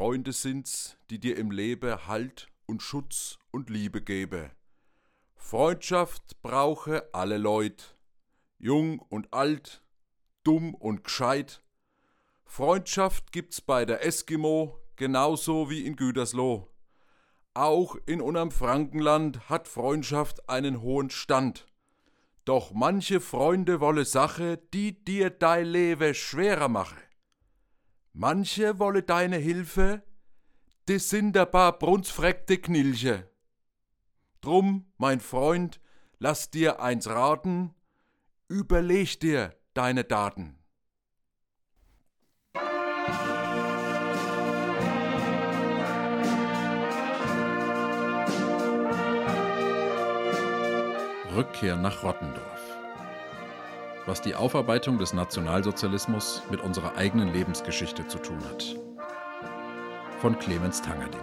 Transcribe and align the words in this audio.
Freunde 0.00 0.32
sind's, 0.32 0.96
die 1.10 1.18
dir 1.18 1.36
im 1.36 1.50
Leben 1.50 2.06
Halt 2.06 2.48
und 2.64 2.82
Schutz 2.82 3.38
und 3.50 3.68
Liebe 3.68 4.00
gebe. 4.00 4.50
Freundschaft 5.34 6.40
brauche 6.40 7.12
alle 7.12 7.36
Leut, 7.36 7.98
jung 8.56 9.00
und 9.00 9.34
alt, 9.34 9.82
dumm 10.42 10.74
und 10.74 11.04
gescheit. 11.04 11.62
Freundschaft 12.46 13.30
gibt's 13.30 13.60
bei 13.60 13.84
der 13.84 14.02
Eskimo 14.02 14.80
genauso 14.96 15.68
wie 15.68 15.84
in 15.84 15.96
Gütersloh. 15.96 16.66
Auch 17.52 17.94
in 18.06 18.22
unserem 18.22 18.52
Frankenland 18.52 19.50
hat 19.50 19.68
Freundschaft 19.68 20.48
einen 20.48 20.80
hohen 20.80 21.10
Stand. 21.10 21.66
Doch 22.46 22.72
manche 22.72 23.20
Freunde 23.20 23.80
wolle 23.80 24.06
Sache, 24.06 24.56
die 24.72 25.04
dir 25.04 25.28
dein 25.28 25.66
Leben 25.66 26.14
schwerer 26.14 26.68
mache. 26.68 27.09
Manche 28.12 28.78
wolle 28.78 29.02
deine 29.02 29.36
Hilfe, 29.36 30.02
die 30.88 30.98
sind 30.98 31.36
ein 31.36 31.50
paar 31.50 31.78
brunsfreckte 31.78 32.58
Knilche. 32.58 33.30
Drum, 34.40 34.86
mein 34.96 35.20
Freund, 35.20 35.80
lass 36.18 36.50
dir 36.50 36.80
eins 36.80 37.08
raten, 37.08 37.74
überleg 38.48 39.20
dir 39.20 39.54
deine 39.74 40.04
Daten. 40.04 40.56
Rückkehr 51.32 51.76
nach 51.76 52.02
Rottendorf. 52.02 52.49
Was 54.10 54.22
die 54.22 54.34
Aufarbeitung 54.34 54.98
des 54.98 55.12
Nationalsozialismus 55.12 56.42
mit 56.50 56.60
unserer 56.60 56.96
eigenen 56.96 57.32
Lebensgeschichte 57.32 58.08
zu 58.08 58.18
tun 58.18 58.42
hat. 58.42 58.76
Von 60.18 60.36
Clemens 60.36 60.82
Tangerding. 60.82 61.20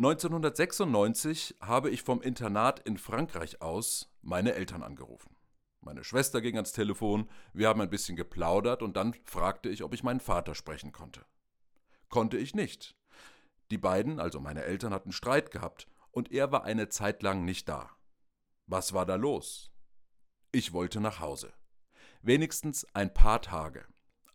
1996 0.00 1.54
habe 1.60 1.90
ich 1.90 2.02
vom 2.02 2.20
Internat 2.20 2.80
in 2.80 2.98
Frankreich 2.98 3.62
aus 3.62 4.12
meine 4.22 4.54
Eltern 4.54 4.82
angerufen. 4.82 5.36
Meine 5.80 6.02
Schwester 6.02 6.40
ging 6.40 6.56
ans 6.56 6.72
Telefon, 6.72 7.30
wir 7.52 7.68
haben 7.68 7.80
ein 7.80 7.90
bisschen 7.90 8.16
geplaudert 8.16 8.82
und 8.82 8.96
dann 8.96 9.14
fragte 9.22 9.68
ich, 9.68 9.84
ob 9.84 9.94
ich 9.94 10.02
meinen 10.02 10.18
Vater 10.18 10.56
sprechen 10.56 10.90
konnte. 10.90 11.24
Konnte 12.08 12.38
ich 12.38 12.56
nicht. 12.56 12.96
Die 13.70 13.78
beiden, 13.78 14.18
also 14.18 14.40
meine 14.40 14.64
Eltern, 14.64 14.92
hatten 14.92 15.12
Streit 15.12 15.52
gehabt 15.52 15.86
und 16.10 16.32
er 16.32 16.50
war 16.50 16.64
eine 16.64 16.88
Zeit 16.88 17.22
lang 17.22 17.44
nicht 17.44 17.68
da. 17.68 17.90
Was 18.66 18.94
war 18.94 19.06
da 19.06 19.14
los? 19.14 19.70
Ich 20.54 20.72
wollte 20.72 21.00
nach 21.00 21.18
Hause. 21.18 21.52
Wenigstens 22.22 22.86
ein 22.94 23.12
paar 23.12 23.42
Tage. 23.42 23.84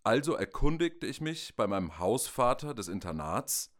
Also 0.04 0.34
erkundigte 0.34 1.08
ich 1.08 1.22
mich 1.22 1.56
bei 1.56 1.66
meinem 1.66 1.98
Hausvater 1.98 2.74
des 2.74 2.90
Internats, 2.90 3.72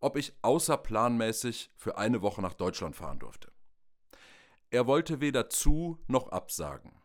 ob 0.00 0.16
ich 0.16 0.32
außerplanmäßig 0.42 1.70
für 1.76 1.96
eine 1.96 2.20
Woche 2.20 2.42
nach 2.42 2.54
Deutschland 2.54 2.96
fahren 2.96 3.20
durfte. 3.20 3.52
Er 4.70 4.88
wollte 4.88 5.20
weder 5.20 5.48
zu 5.50 6.02
noch 6.08 6.30
absagen. 6.30 7.00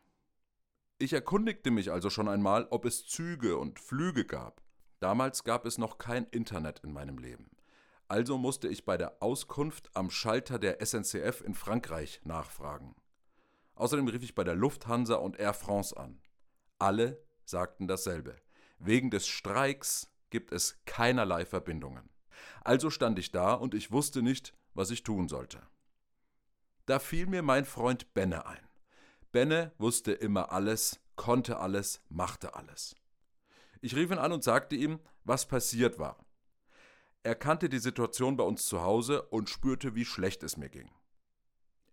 Ich 0.97 1.13
erkundigte 1.13 1.69
mich 1.69 1.91
also 1.91 2.09
schon 2.09 2.27
einmal, 2.27 2.65
ob 2.71 2.85
es 2.85 3.05
Züge 3.05 3.57
und 3.57 3.79
Flüge 3.79 4.25
gab. 4.25 4.63
Damals 4.99 5.43
gab 5.43 5.67
es 5.67 5.77
noch 5.77 5.99
kein 5.99 6.25
Internet 6.31 6.79
in 6.79 6.93
meinem 6.93 7.19
Leben. 7.19 7.51
Also 8.07 8.39
musste 8.39 8.67
ich 8.67 8.85
bei 8.85 8.97
der 8.97 9.21
Auskunft 9.21 9.95
am 9.95 10.09
Schalter 10.09 10.57
der 10.57 10.83
SNCF 10.83 11.41
in 11.41 11.53
Frankreich 11.53 12.21
nachfragen. 12.23 12.95
Außerdem 13.79 14.09
rief 14.09 14.23
ich 14.23 14.35
bei 14.35 14.43
der 14.43 14.55
Lufthansa 14.55 15.15
und 15.15 15.39
Air 15.39 15.53
France 15.53 15.95
an. 15.95 16.21
Alle 16.79 17.23
sagten 17.45 17.87
dasselbe. 17.87 18.35
Wegen 18.77 19.09
des 19.09 19.25
Streiks 19.25 20.11
gibt 20.29 20.51
es 20.51 20.81
keinerlei 20.85 21.45
Verbindungen. 21.45 22.09
Also 22.61 22.89
stand 22.89 23.17
ich 23.19 23.31
da 23.31 23.53
und 23.53 23.73
ich 23.73 23.89
wusste 23.89 24.21
nicht, 24.21 24.53
was 24.73 24.91
ich 24.91 25.03
tun 25.03 25.29
sollte. 25.29 25.61
Da 26.87 26.99
fiel 26.99 27.25
mir 27.25 27.41
mein 27.41 27.63
Freund 27.63 28.13
Benne 28.13 28.45
ein. 28.45 28.67
Benne 29.31 29.71
wusste 29.77 30.11
immer 30.11 30.51
alles, 30.51 30.99
konnte 31.15 31.59
alles, 31.59 32.01
machte 32.09 32.55
alles. 32.55 32.97
Ich 33.79 33.95
rief 33.95 34.11
ihn 34.11 34.17
an 34.17 34.33
und 34.33 34.43
sagte 34.43 34.75
ihm, 34.75 34.99
was 35.23 35.47
passiert 35.47 35.99
war. 35.99 36.25
Er 37.23 37.35
kannte 37.35 37.69
die 37.69 37.79
Situation 37.79 38.35
bei 38.35 38.43
uns 38.43 38.65
zu 38.65 38.81
Hause 38.81 39.21
und 39.21 39.49
spürte, 39.49 39.95
wie 39.95 40.05
schlecht 40.05 40.43
es 40.43 40.57
mir 40.57 40.69
ging. 40.69 40.91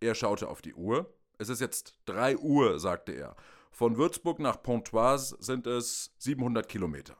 Er 0.00 0.16
schaute 0.16 0.48
auf 0.48 0.62
die 0.62 0.74
Uhr. 0.74 1.15
Es 1.38 1.48
ist 1.48 1.60
jetzt 1.60 1.98
drei 2.06 2.36
Uhr, 2.36 2.78
sagte 2.78 3.12
er. 3.12 3.36
Von 3.70 3.98
Würzburg 3.98 4.38
nach 4.38 4.62
Pontoise 4.62 5.36
sind 5.38 5.66
es 5.66 6.14
700 6.18 6.66
Kilometer. 6.68 7.16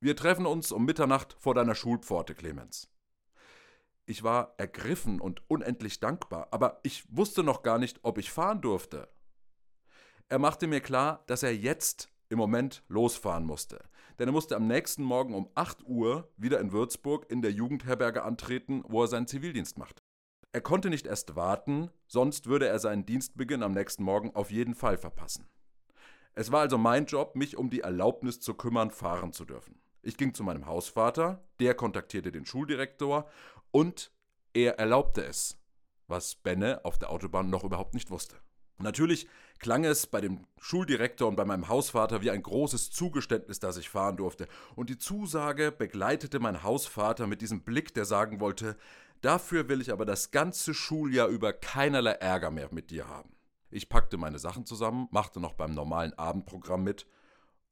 Wir 0.00 0.16
treffen 0.16 0.46
uns 0.46 0.72
um 0.72 0.84
Mitternacht 0.84 1.36
vor 1.38 1.54
deiner 1.54 1.74
Schulpforte, 1.74 2.34
Clemens. 2.34 2.90
Ich 4.06 4.22
war 4.22 4.54
ergriffen 4.58 5.20
und 5.20 5.48
unendlich 5.48 6.00
dankbar, 6.00 6.48
aber 6.50 6.80
ich 6.82 7.04
wusste 7.08 7.42
noch 7.42 7.62
gar 7.62 7.78
nicht, 7.78 8.00
ob 8.02 8.18
ich 8.18 8.30
fahren 8.30 8.60
durfte. 8.60 9.08
Er 10.28 10.38
machte 10.38 10.66
mir 10.66 10.80
klar, 10.80 11.22
dass 11.26 11.42
er 11.42 11.56
jetzt 11.56 12.10
im 12.28 12.38
Moment 12.38 12.82
losfahren 12.88 13.44
musste. 13.44 13.82
Denn 14.18 14.28
er 14.28 14.32
musste 14.32 14.56
am 14.56 14.66
nächsten 14.66 15.02
Morgen 15.02 15.34
um 15.34 15.48
8 15.54 15.84
Uhr 15.86 16.32
wieder 16.36 16.60
in 16.60 16.72
Würzburg 16.72 17.30
in 17.30 17.42
der 17.42 17.52
Jugendherberge 17.52 18.24
antreten, 18.24 18.82
wo 18.88 19.02
er 19.02 19.08
seinen 19.08 19.26
Zivildienst 19.26 19.78
macht. 19.78 20.03
Er 20.54 20.60
konnte 20.60 20.88
nicht 20.88 21.08
erst 21.08 21.34
warten, 21.34 21.90
sonst 22.06 22.46
würde 22.46 22.68
er 22.68 22.78
seinen 22.78 23.04
Dienstbeginn 23.04 23.64
am 23.64 23.72
nächsten 23.72 24.04
Morgen 24.04 24.36
auf 24.36 24.52
jeden 24.52 24.76
Fall 24.76 24.96
verpassen. 24.96 25.48
Es 26.34 26.52
war 26.52 26.60
also 26.60 26.78
mein 26.78 27.06
Job, 27.06 27.34
mich 27.34 27.56
um 27.56 27.70
die 27.70 27.80
Erlaubnis 27.80 28.38
zu 28.38 28.54
kümmern, 28.54 28.92
fahren 28.92 29.32
zu 29.32 29.44
dürfen. 29.44 29.80
Ich 30.00 30.16
ging 30.16 30.32
zu 30.32 30.44
meinem 30.44 30.66
Hausvater, 30.66 31.42
der 31.58 31.74
kontaktierte 31.74 32.30
den 32.30 32.46
Schuldirektor 32.46 33.28
und 33.72 34.12
er 34.52 34.78
erlaubte 34.78 35.24
es, 35.24 35.58
was 36.06 36.36
Benne 36.36 36.84
auf 36.84 37.00
der 37.00 37.10
Autobahn 37.10 37.50
noch 37.50 37.64
überhaupt 37.64 37.94
nicht 37.94 38.12
wusste. 38.12 38.36
Natürlich 38.78 39.26
klang 39.58 39.84
es 39.84 40.06
bei 40.06 40.20
dem 40.20 40.46
Schuldirektor 40.60 41.26
und 41.26 41.34
bei 41.34 41.44
meinem 41.44 41.66
Hausvater 41.66 42.22
wie 42.22 42.30
ein 42.30 42.42
großes 42.42 42.90
Zugeständnis, 42.90 43.58
dass 43.58 43.76
ich 43.76 43.88
fahren 43.88 44.16
durfte. 44.16 44.46
Und 44.76 44.88
die 44.88 44.98
Zusage 44.98 45.72
begleitete 45.72 46.38
mein 46.38 46.62
Hausvater 46.62 47.26
mit 47.26 47.40
diesem 47.40 47.62
Blick, 47.62 47.92
der 47.94 48.04
sagen 48.04 48.38
wollte, 48.38 48.76
dafür 49.24 49.68
will 49.68 49.80
ich 49.80 49.92
aber 49.92 50.04
das 50.04 50.30
ganze 50.30 50.74
Schuljahr 50.74 51.28
über 51.28 51.52
keinerlei 51.52 52.12
Ärger 52.12 52.50
mehr 52.50 52.68
mit 52.72 52.90
dir 52.90 53.08
haben. 53.08 53.34
Ich 53.70 53.88
packte 53.88 54.16
meine 54.16 54.38
Sachen 54.38 54.66
zusammen, 54.66 55.08
machte 55.10 55.40
noch 55.40 55.54
beim 55.54 55.74
normalen 55.74 56.12
Abendprogramm 56.14 56.84
mit 56.84 57.06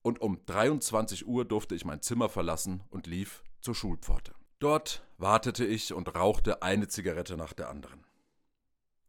und 0.03 0.21
um 0.21 0.45
23 0.47 1.27
Uhr 1.27 1.45
durfte 1.45 1.75
ich 1.75 1.85
mein 1.85 2.03
Zimmer 2.03 2.29
verlassen 2.29 2.83
und 2.91 3.07
lief 3.07 3.45
zur 3.61 3.75
Schulpforte. 3.75 4.33
Dort 4.59 5.05
wartete 5.19 5.65
ich 5.65 5.93
und 5.93 6.15
rauchte 6.15 6.63
eine 6.63 6.89
Zigarette 6.89 7.37
nach 7.37 7.53
der 7.53 7.69
anderen. 7.69 8.05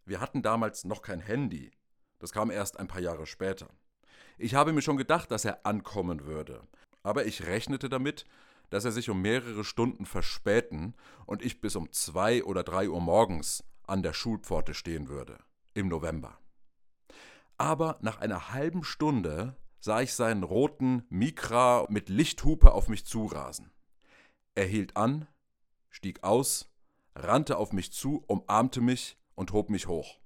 Wir 0.05 0.19
hatten 0.19 0.41
damals 0.41 0.83
noch 0.83 1.01
kein 1.01 1.19
Handy, 1.19 1.71
das 2.19 2.31
kam 2.31 2.51
erst 2.51 2.77
ein 2.79 2.87
paar 2.87 3.01
Jahre 3.01 3.25
später. 3.25 3.67
Ich 4.37 4.55
habe 4.55 4.73
mir 4.73 4.81
schon 4.81 4.97
gedacht, 4.97 5.31
dass 5.31 5.45
er 5.45 5.65
ankommen 5.65 6.25
würde, 6.25 6.61
aber 7.03 7.25
ich 7.25 7.45
rechnete 7.45 7.89
damit, 7.89 8.25
dass 8.73 8.85
er 8.85 8.91
sich 8.91 9.11
um 9.11 9.21
mehrere 9.21 9.63
Stunden 9.63 10.07
verspäten 10.07 10.95
und 11.27 11.43
ich 11.43 11.61
bis 11.61 11.75
um 11.75 11.91
zwei 11.91 12.43
oder 12.43 12.63
drei 12.63 12.89
Uhr 12.89 12.99
morgens 12.99 13.63
an 13.83 14.01
der 14.01 14.13
Schulpforte 14.13 14.73
stehen 14.73 15.09
würde, 15.09 15.37
im 15.75 15.89
November. 15.89 16.39
Aber 17.59 17.99
nach 18.01 18.17
einer 18.17 18.51
halben 18.51 18.83
Stunde 18.83 19.55
sah 19.79 20.01
ich 20.01 20.15
seinen 20.15 20.41
roten 20.41 21.05
Mikra 21.09 21.85
mit 21.89 22.09
Lichthupe 22.09 22.71
auf 22.71 22.89
mich 22.89 23.05
zurasen. 23.05 23.69
Er 24.55 24.65
hielt 24.65 24.97
an, 24.97 25.27
stieg 25.91 26.23
aus, 26.23 26.73
rannte 27.15 27.57
auf 27.57 27.73
mich 27.73 27.93
zu, 27.93 28.23
umarmte 28.25 28.81
mich 28.81 29.19
und 29.35 29.51
hob 29.51 29.69
mich 29.69 29.85
hoch. 29.85 30.19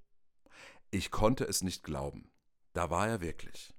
Ich 0.90 1.12
konnte 1.12 1.44
es 1.44 1.63
nicht 1.63 1.84
glauben. 1.84 2.31
Da 2.72 2.90
war 2.90 3.09
er 3.09 3.19
wirklich. 3.19 3.74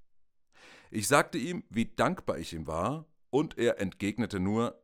Ich 0.91 1.09
sagte 1.09 1.39
ihm, 1.39 1.65
wie 1.71 1.87
dankbar 1.87 2.37
ich 2.37 2.53
ihm 2.53 2.67
war, 2.67 3.07
und 3.31 3.59
er 3.59 3.81
entgegnete 3.81 4.41
nur, 4.41 4.81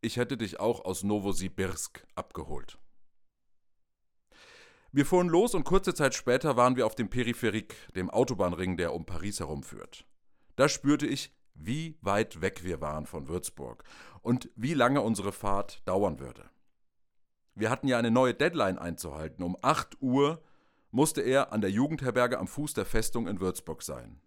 ich 0.00 0.16
hätte 0.16 0.36
dich 0.36 0.60
auch 0.60 0.84
aus 0.84 1.02
Novosibirsk 1.02 2.06
abgeholt. 2.14 2.78
Wir 4.92 5.06
fuhren 5.06 5.28
los 5.28 5.54
und 5.54 5.64
kurze 5.64 5.94
Zeit 5.94 6.14
später 6.14 6.56
waren 6.56 6.74
wir 6.76 6.84
auf 6.84 6.96
dem 6.96 7.10
Peripherik, 7.10 7.76
dem 7.94 8.10
Autobahnring, 8.10 8.76
der 8.76 8.92
um 8.92 9.06
Paris 9.06 9.38
herumführt. 9.38 10.04
Da 10.56 10.68
spürte 10.68 11.06
ich, 11.06 11.32
wie 11.54 11.96
weit 12.00 12.40
weg 12.40 12.64
wir 12.64 12.80
waren 12.80 13.06
von 13.06 13.28
Würzburg 13.28 13.84
und 14.22 14.50
wie 14.56 14.74
lange 14.74 15.02
unsere 15.02 15.32
Fahrt 15.32 15.86
dauern 15.86 16.18
würde. 16.18 16.50
Wir 17.54 17.70
hatten 17.70 17.88
ja 17.88 17.98
eine 17.98 18.10
neue 18.10 18.34
Deadline 18.34 18.78
einzuhalten. 18.78 19.44
Um 19.44 19.56
8 19.60 20.00
Uhr 20.00 20.42
musste 20.90 21.20
er 21.20 21.52
an 21.52 21.60
der 21.60 21.70
Jugendherberge 21.70 22.38
am 22.38 22.48
Fuß 22.48 22.74
der 22.74 22.86
Festung 22.86 23.28
in 23.28 23.40
Würzburg 23.40 23.82
sein. 23.82 24.20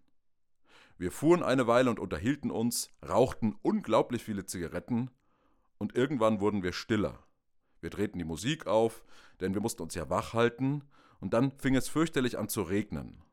Wir 0.97 1.11
fuhren 1.11 1.43
eine 1.43 1.67
Weile 1.67 1.89
und 1.89 1.99
unterhielten 1.99 2.51
uns, 2.51 2.91
rauchten 3.07 3.55
unglaublich 3.61 4.23
viele 4.23 4.45
Zigaretten 4.45 5.09
und 5.77 5.95
irgendwann 5.95 6.39
wurden 6.39 6.63
wir 6.63 6.73
stiller. 6.73 7.25
Wir 7.81 7.89
drehten 7.89 8.19
die 8.19 8.25
Musik 8.25 8.67
auf, 8.67 9.03
denn 9.41 9.53
wir 9.53 9.61
mussten 9.61 9.81
uns 9.81 9.95
ja 9.95 10.09
wach 10.09 10.33
halten 10.33 10.83
und 11.19 11.33
dann 11.33 11.51
fing 11.57 11.75
es 11.75 11.89
fürchterlich 11.89 12.37
an 12.37 12.47
zu 12.47 12.61
regnen. 12.61 13.23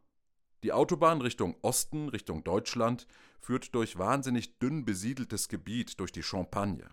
Die 0.62 0.72
Autobahn 0.72 1.20
Richtung 1.20 1.56
Osten, 1.62 2.08
Richtung 2.08 2.44
Deutschland, 2.44 3.06
führt 3.40 3.74
durch 3.74 3.98
wahnsinnig 3.98 4.58
dünn 4.58 4.84
besiedeltes 4.84 5.48
Gebiet 5.48 6.00
durch 6.00 6.12
die 6.12 6.22
Champagne. 6.22 6.88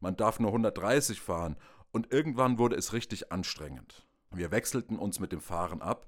man 0.00 0.16
darf 0.16 0.40
nur 0.40 0.50
130 0.50 1.20
fahren 1.20 1.56
und 1.92 2.12
irgendwann 2.12 2.58
wurde 2.58 2.76
es 2.76 2.92
richtig 2.92 3.32
anstrengend. 3.32 4.06
Wir 4.32 4.50
wechselten 4.50 4.98
uns 4.98 5.20
mit 5.20 5.32
dem 5.32 5.40
Fahren 5.40 5.82
ab 5.82 6.06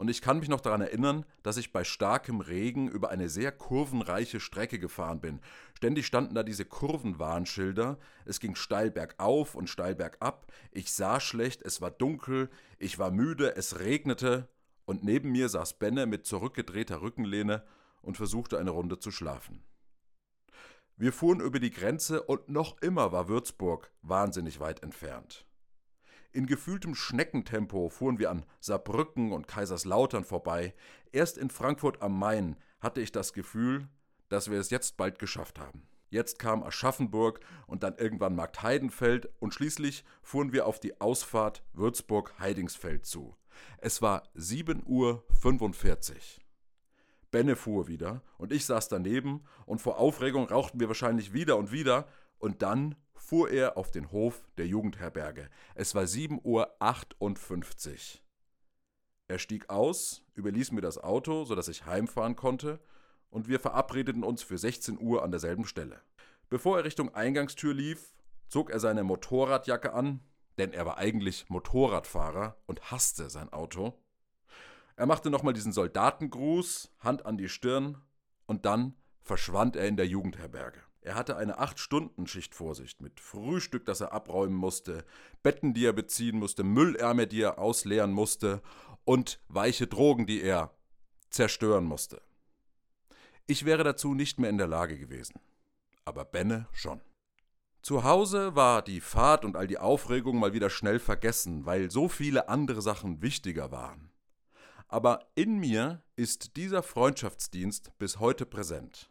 und 0.00 0.08
ich 0.08 0.22
kann 0.22 0.38
mich 0.38 0.48
noch 0.48 0.62
daran 0.62 0.80
erinnern, 0.80 1.26
dass 1.42 1.58
ich 1.58 1.74
bei 1.74 1.84
starkem 1.84 2.40
Regen 2.40 2.88
über 2.88 3.10
eine 3.10 3.28
sehr 3.28 3.52
kurvenreiche 3.52 4.40
Strecke 4.40 4.78
gefahren 4.78 5.20
bin. 5.20 5.40
Ständig 5.76 6.06
standen 6.06 6.34
da 6.34 6.42
diese 6.42 6.64
Kurvenwarnschilder, 6.64 7.98
es 8.24 8.40
ging 8.40 8.54
steil 8.54 8.90
bergauf 8.90 9.54
und 9.54 9.68
steil 9.68 9.94
bergab, 9.94 10.50
ich 10.70 10.90
sah 10.90 11.20
schlecht, 11.20 11.60
es 11.60 11.82
war 11.82 11.90
dunkel, 11.90 12.48
ich 12.78 12.98
war 12.98 13.10
müde, 13.10 13.56
es 13.56 13.78
regnete 13.78 14.48
und 14.86 15.04
neben 15.04 15.32
mir 15.32 15.50
saß 15.50 15.74
Benne 15.74 16.06
mit 16.06 16.24
zurückgedrehter 16.24 17.02
Rückenlehne 17.02 17.62
und 18.00 18.16
versuchte 18.16 18.58
eine 18.58 18.70
Runde 18.70 19.00
zu 19.00 19.10
schlafen. 19.10 19.62
Wir 20.96 21.12
fuhren 21.12 21.40
über 21.40 21.60
die 21.60 21.72
Grenze 21.72 22.22
und 22.22 22.48
noch 22.48 22.80
immer 22.80 23.12
war 23.12 23.28
Würzburg 23.28 23.92
wahnsinnig 24.00 24.60
weit 24.60 24.82
entfernt. 24.82 25.44
In 26.32 26.46
gefühltem 26.46 26.94
Schneckentempo 26.94 27.88
fuhren 27.88 28.20
wir 28.20 28.30
an 28.30 28.44
Saarbrücken 28.60 29.32
und 29.32 29.48
Kaiserslautern 29.48 30.24
vorbei. 30.24 30.74
Erst 31.10 31.36
in 31.36 31.50
Frankfurt 31.50 32.02
am 32.02 32.16
Main 32.16 32.56
hatte 32.78 33.00
ich 33.00 33.10
das 33.10 33.32
Gefühl, 33.32 33.88
dass 34.28 34.48
wir 34.48 34.60
es 34.60 34.70
jetzt 34.70 34.96
bald 34.96 35.18
geschafft 35.18 35.58
haben. 35.58 35.88
Jetzt 36.08 36.38
kam 36.38 36.62
Aschaffenburg 36.62 37.40
und 37.66 37.82
dann 37.82 37.96
irgendwann 37.96 38.36
Marktheidenfeld 38.36 39.28
und 39.40 39.54
schließlich 39.54 40.04
fuhren 40.22 40.52
wir 40.52 40.66
auf 40.66 40.78
die 40.78 41.00
Ausfahrt 41.00 41.64
Würzburg-Heidingsfeld 41.72 43.06
zu. 43.06 43.36
Es 43.78 44.00
war 44.00 44.22
7.45 44.36 44.86
Uhr. 44.86 45.24
Benne 47.30 47.54
fuhr 47.56 47.86
wieder 47.86 48.22
und 48.38 48.52
ich 48.52 48.66
saß 48.66 48.88
daneben 48.88 49.44
und 49.66 49.80
vor 49.80 49.98
Aufregung 49.98 50.48
rauchten 50.48 50.80
wir 50.80 50.88
wahrscheinlich 50.88 51.32
wieder 51.32 51.56
und 51.56 51.70
wieder 51.70 52.08
und 52.40 52.62
dann 52.62 52.96
fuhr 53.14 53.50
er 53.50 53.76
auf 53.76 53.92
den 53.92 54.10
Hof 54.10 54.48
der 54.58 54.66
Jugendherberge. 54.66 55.48
Es 55.76 55.94
war 55.94 56.02
7.58 56.04 56.38
Uhr. 56.42 58.20
Er 59.28 59.38
stieg 59.38 59.70
aus, 59.70 60.24
überließ 60.34 60.72
mir 60.72 60.80
das 60.80 60.98
Auto, 60.98 61.44
sodass 61.44 61.68
ich 61.68 61.86
heimfahren 61.86 62.34
konnte, 62.34 62.80
und 63.30 63.46
wir 63.46 63.60
verabredeten 63.60 64.24
uns 64.24 64.42
für 64.42 64.58
16 64.58 64.98
Uhr 65.00 65.22
an 65.22 65.30
derselben 65.30 65.64
Stelle. 65.64 66.00
Bevor 66.48 66.78
er 66.78 66.84
Richtung 66.84 67.14
Eingangstür 67.14 67.72
lief, 67.72 68.12
zog 68.48 68.70
er 68.70 68.80
seine 68.80 69.04
Motorradjacke 69.04 69.92
an, 69.92 70.20
denn 70.58 70.72
er 70.72 70.84
war 70.84 70.98
eigentlich 70.98 71.48
Motorradfahrer 71.48 72.56
und 72.66 72.90
hasste 72.90 73.30
sein 73.30 73.52
Auto. 73.52 73.94
Er 74.96 75.06
machte 75.06 75.30
nochmal 75.30 75.54
diesen 75.54 75.72
Soldatengruß, 75.72 76.90
Hand 76.98 77.24
an 77.24 77.38
die 77.38 77.48
Stirn, 77.48 78.02
und 78.46 78.66
dann 78.66 78.96
verschwand 79.22 79.76
er 79.76 79.86
in 79.86 79.96
der 79.96 80.08
Jugendherberge. 80.08 80.82
Er 81.02 81.14
hatte 81.14 81.36
eine 81.36 81.58
Acht-Stunden-Schicht 81.58 82.54
vor 82.54 82.74
sich, 82.74 83.00
mit 83.00 83.20
Frühstück, 83.20 83.86
das 83.86 84.00
er 84.00 84.12
abräumen 84.12 84.56
musste, 84.56 85.04
Betten, 85.42 85.72
die 85.72 85.86
er 85.86 85.94
beziehen 85.94 86.38
musste, 86.38 86.62
Müllerme, 86.62 87.26
die 87.26 87.40
er 87.40 87.58
ausleeren 87.58 88.12
musste 88.12 88.60
und 89.04 89.40
weiche 89.48 89.86
Drogen, 89.86 90.26
die 90.26 90.42
er 90.42 90.74
zerstören 91.30 91.84
musste. 91.84 92.20
Ich 93.46 93.64
wäre 93.64 93.82
dazu 93.82 94.14
nicht 94.14 94.38
mehr 94.38 94.50
in 94.50 94.58
der 94.58 94.66
Lage 94.66 94.98
gewesen. 94.98 95.40
Aber 96.04 96.24
Benne 96.24 96.68
schon. 96.72 97.00
Zu 97.82 98.04
Hause 98.04 98.54
war 98.54 98.82
die 98.82 99.00
Fahrt 99.00 99.44
und 99.44 99.56
all 99.56 99.66
die 99.66 99.78
Aufregung 99.78 100.38
mal 100.38 100.52
wieder 100.52 100.68
schnell 100.68 100.98
vergessen, 100.98 101.64
weil 101.64 101.90
so 101.90 102.08
viele 102.08 102.50
andere 102.50 102.82
Sachen 102.82 103.22
wichtiger 103.22 103.70
waren. 103.70 104.10
Aber 104.86 105.30
in 105.34 105.58
mir 105.58 106.02
ist 106.16 106.56
dieser 106.56 106.82
Freundschaftsdienst 106.82 107.96
bis 107.98 108.18
heute 108.18 108.44
präsent 108.44 109.09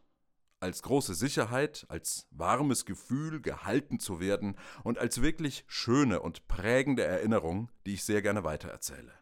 als 0.59 0.81
große 0.83 1.13
Sicherheit, 1.15 1.85
als 1.89 2.27
warmes 2.31 2.85
Gefühl, 2.85 3.41
gehalten 3.41 4.00
zu 4.00 4.19
werden 4.19 4.56
und 4.83 4.97
als 4.97 5.21
wirklich 5.21 5.63
schöne 5.67 6.21
und 6.21 6.47
prägende 6.47 7.03
Erinnerung, 7.03 7.69
die 7.85 7.94
ich 7.94 8.03
sehr 8.03 8.21
gerne 8.21 8.44
weitererzähle. 8.44 9.13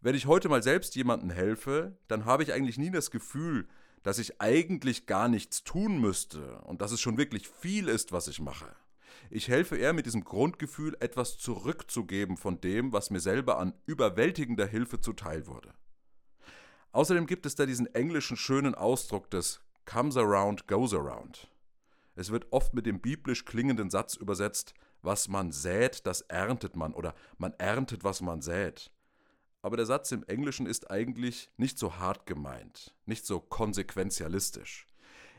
Wenn 0.00 0.14
ich 0.14 0.26
heute 0.26 0.48
mal 0.48 0.62
selbst 0.62 0.96
jemandem 0.96 1.30
helfe, 1.30 1.96
dann 2.08 2.24
habe 2.24 2.42
ich 2.42 2.52
eigentlich 2.52 2.78
nie 2.78 2.90
das 2.90 3.10
Gefühl, 3.10 3.68
dass 4.02 4.18
ich 4.18 4.40
eigentlich 4.40 5.06
gar 5.06 5.28
nichts 5.28 5.64
tun 5.64 5.98
müsste 6.00 6.60
und 6.62 6.82
dass 6.82 6.92
es 6.92 7.00
schon 7.00 7.16
wirklich 7.16 7.48
viel 7.48 7.88
ist, 7.88 8.12
was 8.12 8.28
ich 8.28 8.40
mache. 8.40 8.76
Ich 9.30 9.48
helfe 9.48 9.76
eher 9.76 9.94
mit 9.94 10.04
diesem 10.04 10.24
Grundgefühl, 10.24 10.96
etwas 11.00 11.38
zurückzugeben 11.38 12.36
von 12.36 12.60
dem, 12.60 12.92
was 12.92 13.10
mir 13.10 13.20
selber 13.20 13.58
an 13.58 13.72
überwältigender 13.86 14.66
Hilfe 14.66 15.00
zuteil 15.00 15.46
wurde. 15.46 15.72
Außerdem 16.92 17.26
gibt 17.26 17.46
es 17.46 17.54
da 17.54 17.64
diesen 17.64 17.92
englischen 17.94 18.36
schönen 18.36 18.74
Ausdruck 18.74 19.30
des 19.30 19.60
comes 19.84 20.16
around, 20.16 20.66
goes 20.66 20.94
around. 20.94 21.48
Es 22.16 22.30
wird 22.30 22.46
oft 22.50 22.74
mit 22.74 22.86
dem 22.86 23.00
biblisch 23.00 23.44
klingenden 23.44 23.90
Satz 23.90 24.14
übersetzt, 24.14 24.74
was 25.02 25.28
man 25.28 25.52
sät, 25.52 26.06
das 26.06 26.22
erntet 26.22 26.76
man 26.76 26.94
oder 26.94 27.14
man 27.38 27.52
erntet, 27.58 28.04
was 28.04 28.20
man 28.20 28.40
sät. 28.40 28.90
Aber 29.62 29.76
der 29.76 29.86
Satz 29.86 30.12
im 30.12 30.24
Englischen 30.24 30.66
ist 30.66 30.90
eigentlich 30.90 31.50
nicht 31.56 31.78
so 31.78 31.96
hart 31.96 32.26
gemeint, 32.26 32.94
nicht 33.06 33.26
so 33.26 33.40
konsequenzialistisch. 33.40 34.86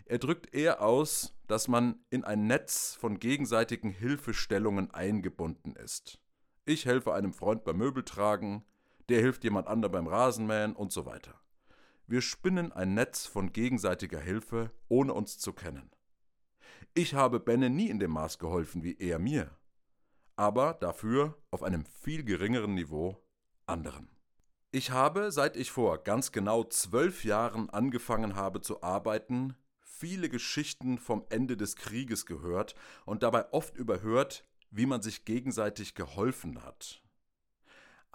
Er 0.06 0.19
drückt 0.19 0.53
eher 0.53 0.81
aus, 0.81 1.33
dass 1.48 1.68
man 1.68 2.00
in 2.09 2.24
ein 2.24 2.45
Netz 2.48 2.95
von 2.95 3.19
gegenseitigen 3.19 3.89
Hilfestellungen 3.89 4.91
eingebunden 4.91 5.75
ist. 5.75 6.19
Ich 6.65 6.86
helfe 6.86 7.13
einem 7.13 7.33
Freund 7.33 7.63
beim 7.63 7.77
Möbeltragen, 7.77 8.63
der 9.09 9.21
hilft 9.21 9.44
jemand 9.44 9.68
anderem 9.68 9.91
beim 9.91 10.07
Rasenmähen 10.07 10.75
und 10.75 10.91
so 10.91 11.06
weiter. 11.06 11.39
Wir 12.07 12.22
spinnen 12.22 12.72
ein 12.72 12.94
Netz 12.94 13.25
von 13.25 13.52
gegenseitiger 13.52 14.19
Hilfe, 14.19 14.69
ohne 14.90 15.13
uns 15.13 15.40
zu 15.40 15.54
kennen. 15.54 15.90
Ich 16.94 17.16
habe 17.16 17.40
Benne 17.40 17.72
nie 17.72 17.90
in 17.90 17.98
dem 17.98 18.12
Maß 18.12 18.38
geholfen 18.38 18.84
wie 18.84 18.96
er 19.00 19.18
mir, 19.18 19.50
aber 20.36 20.75
dafür 20.75 21.36
auf 21.50 21.63
einem 21.63 21.84
viel 21.84 22.24
geringeren 22.24 22.75
Niveau 22.75 23.25
anderen. 23.66 24.07
Ich 24.72 24.92
habe, 24.92 25.31
seit 25.31 25.57
ich 25.57 25.72
vor 25.72 26.04
ganz 26.04 26.31
genau 26.31 26.63
zwölf 26.66 27.24
Jahren 27.24 27.72
angefangen 27.72 28.36
habe 28.36 28.62
zu 28.62 28.84
arbeiten, 28.84 29.56
viele 29.81 30.30
Geschichten 30.30 31.00
vom 31.00 31.25
Ende 31.30 31.58
des 31.58 31.75
Krieges 31.75 32.28
gehört 32.28 32.75
und 33.06 33.24
dabei 33.24 33.51
oft 33.51 33.75
überhört, 33.78 34.46
wie 34.69 34.86
man 34.86 35.01
sich 35.01 35.25
gegenseitig 35.25 35.96
geholfen 35.96 36.62
hat 36.63 37.01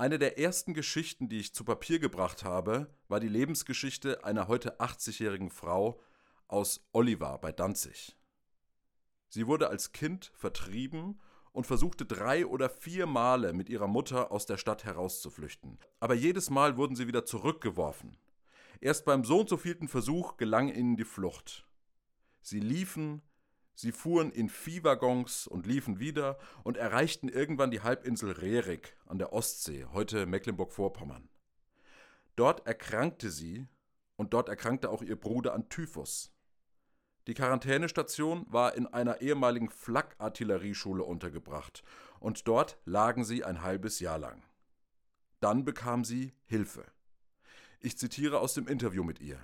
eine 0.00 0.18
der 0.18 0.38
ersten 0.38 0.72
Geschichten, 0.72 1.28
die 1.28 1.40
ich 1.40 1.52
zu 1.52 1.62
Papier 1.62 1.98
gebracht 1.98 2.42
habe, 2.42 2.86
war 3.08 3.20
die 3.20 3.28
Lebensgeschichte 3.28 4.24
einer 4.24 4.48
heute 4.48 4.80
80-jährigen 4.80 5.50
Frau 5.50 6.00
aus 6.48 6.88
Oliva 6.92 7.36
bei 7.36 7.52
Danzig. 7.52 8.16
Sie 9.28 9.46
wurde 9.46 9.68
als 9.68 9.92
Kind 9.92 10.32
vertrieben 10.34 11.20
und 11.52 11.66
versuchte 11.66 12.06
drei 12.06 12.46
oder 12.46 12.70
vier 12.70 13.04
Male 13.04 13.52
mit 13.52 13.68
ihrer 13.68 13.88
Mutter 13.88 14.32
aus 14.32 14.46
der 14.46 14.56
Stadt 14.56 14.84
herauszuflüchten. 14.84 15.78
Aber 15.98 16.14
jedes 16.14 16.48
Mal 16.48 16.78
wurden 16.78 16.96
sie 16.96 17.06
wieder 17.06 17.26
zurückgeworfen. 17.26 18.16
Erst 18.80 19.04
beim 19.04 19.22
so 19.22 19.40
und 19.40 19.50
so 19.50 19.58
vielten 19.58 19.86
Versuch 19.86 20.38
gelang 20.38 20.72
ihnen 20.72 20.96
die 20.96 21.04
Flucht. 21.04 21.66
Sie 22.40 22.60
liefen, 22.60 23.20
Sie 23.80 23.92
fuhren 23.92 24.30
in 24.30 24.50
Viehwaggons 24.50 25.46
und 25.46 25.66
liefen 25.66 25.98
wieder 25.98 26.36
und 26.64 26.76
erreichten 26.76 27.30
irgendwann 27.30 27.70
die 27.70 27.80
Halbinsel 27.80 28.30
Rerik 28.30 28.94
an 29.06 29.18
der 29.18 29.32
Ostsee, 29.32 29.86
heute 29.86 30.26
Mecklenburg-Vorpommern. 30.26 31.30
Dort 32.36 32.66
erkrankte 32.66 33.30
sie 33.30 33.68
und 34.16 34.34
dort 34.34 34.50
erkrankte 34.50 34.90
auch 34.90 35.00
ihr 35.00 35.18
Bruder 35.18 35.54
an 35.54 35.70
Typhus. 35.70 36.30
Die 37.26 37.32
Quarantänestation 37.32 38.44
war 38.50 38.74
in 38.74 38.86
einer 38.86 39.22
ehemaligen 39.22 39.70
Flak-Artillerieschule 39.70 41.02
untergebracht 41.02 41.82
und 42.18 42.46
dort 42.48 42.76
lagen 42.84 43.24
sie 43.24 43.44
ein 43.44 43.62
halbes 43.62 43.98
Jahr 43.98 44.18
lang. 44.18 44.42
Dann 45.40 45.64
bekam 45.64 46.04
sie 46.04 46.34
Hilfe. 46.44 46.84
Ich 47.78 47.96
zitiere 47.96 48.40
aus 48.40 48.52
dem 48.52 48.68
Interview 48.68 49.04
mit 49.04 49.20
ihr. 49.20 49.42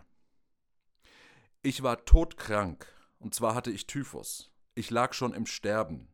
Ich 1.62 1.82
war 1.82 2.04
todkrank 2.04 2.86
und 3.18 3.34
zwar 3.34 3.54
hatte 3.54 3.70
ich 3.70 3.86
Typhus. 3.86 4.50
Ich 4.74 4.90
lag 4.90 5.12
schon 5.12 5.32
im 5.32 5.46
Sterben. 5.46 6.08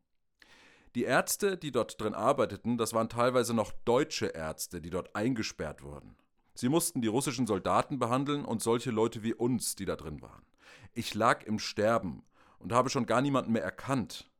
Die 0.94 1.04
Ärzte, 1.04 1.56
die 1.56 1.72
dort 1.72 2.00
drin 2.00 2.14
arbeiteten, 2.14 2.76
das 2.76 2.92
waren 2.92 3.08
teilweise 3.08 3.54
noch 3.54 3.72
deutsche 3.84 4.26
Ärzte, 4.26 4.80
die 4.80 4.90
dort 4.90 5.16
eingesperrt 5.16 5.82
wurden. 5.82 6.16
Sie 6.54 6.68
mussten 6.68 7.00
die 7.00 7.08
russischen 7.08 7.46
Soldaten 7.46 7.98
behandeln 7.98 8.44
und 8.44 8.62
solche 8.62 8.90
Leute 8.90 9.22
wie 9.22 9.32
uns, 9.32 9.74
die 9.74 9.86
da 9.86 9.96
drin 9.96 10.20
waren. 10.20 10.44
Ich 10.92 11.14
lag 11.14 11.44
im 11.44 11.58
Sterben 11.58 12.24
und 12.58 12.72
habe 12.72 12.90
schon 12.90 13.06
gar 13.06 13.22
niemanden 13.22 13.52
mehr 13.52 13.64
erkannt. 13.64 14.30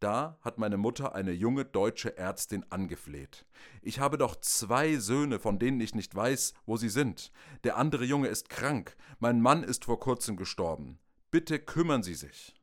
Da 0.00 0.36
hat 0.42 0.58
meine 0.58 0.76
Mutter 0.76 1.14
eine 1.14 1.32
junge 1.32 1.64
deutsche 1.64 2.18
Ärztin 2.18 2.66
angefleht. 2.70 3.46
Ich 3.80 3.98
habe 3.98 4.18
doch 4.18 4.36
zwei 4.36 4.96
Söhne, 4.96 5.38
von 5.38 5.58
denen 5.58 5.80
ich 5.80 5.94
nicht 5.94 6.14
weiß, 6.14 6.52
wo 6.66 6.76
sie 6.76 6.90
sind. 6.90 7.32
Der 7.64 7.76
andere 7.76 8.04
Junge 8.04 8.28
ist 8.28 8.50
krank. 8.50 8.94
Mein 9.20 9.40
Mann 9.40 9.62
ist 9.62 9.86
vor 9.86 9.98
kurzem 9.98 10.36
gestorben. 10.36 10.98
Bitte 11.36 11.58
kümmern 11.58 12.02
Sie 12.02 12.14
sich. 12.14 12.54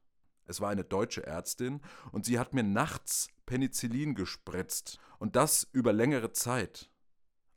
Es 0.47 0.59
war 0.59 0.71
eine 0.71 0.83
deutsche 0.83 1.27
Ärztin 1.27 1.79
und 2.11 2.25
sie 2.25 2.39
hat 2.39 2.55
mir 2.55 2.63
nachts 2.63 3.27
Penicillin 3.45 4.15
gespritzt 4.15 4.97
und 5.19 5.35
das 5.35 5.67
über 5.73 5.93
längere 5.93 6.31
Zeit. 6.31 6.89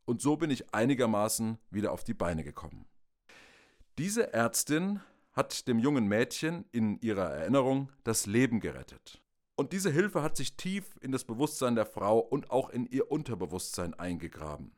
Und 0.05 0.21
so 0.21 0.37
bin 0.37 0.51
ich 0.51 0.75
einigermaßen 0.75 1.57
wieder 1.71 1.93
auf 1.93 2.05
die 2.05 2.13
Beine 2.13 2.45
gekommen. 2.45 2.85
Diese 3.97 4.35
Ärztin 4.35 5.01
hat 5.33 5.67
dem 5.69 5.79
jungen 5.79 6.07
Mädchen 6.07 6.67
in 6.71 7.01
ihrer 7.01 7.31
Erinnerung 7.31 7.91
das 8.05 8.27
Leben 8.27 8.61
gerettet. 8.61 9.23
Und 9.55 9.73
diese 9.73 9.91
Hilfe 9.91 10.21
hat 10.21 10.37
sich 10.37 10.59
tief 10.59 10.99
in 11.01 11.13
das 11.13 11.25
Bewusstsein 11.25 11.77
der 11.77 11.87
Frau 11.87 12.19
und 12.19 12.51
auch 12.51 12.69
in 12.69 12.85
ihr 12.85 13.11
Unterbewusstsein 13.11 13.95
eingegraben. 13.95 14.71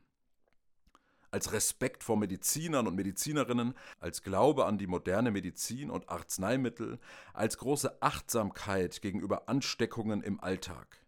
Als 1.31 1.53
Respekt 1.53 2.03
vor 2.03 2.17
Medizinern 2.17 2.87
und 2.87 2.95
Medizinerinnen, 2.95 3.75
als 3.99 4.23
Glaube 4.23 4.65
an 4.65 4.77
die 4.77 4.87
moderne 4.87 5.31
Medizin 5.31 5.89
und 5.91 6.09
Arzneimittel, 6.09 6.99
als 7.33 7.57
große 7.57 8.01
Achtsamkeit 8.01 9.01
gegenüber 9.01 9.47
Ansteckungen 9.47 10.23
im 10.23 10.39
Alltag. 10.39 11.05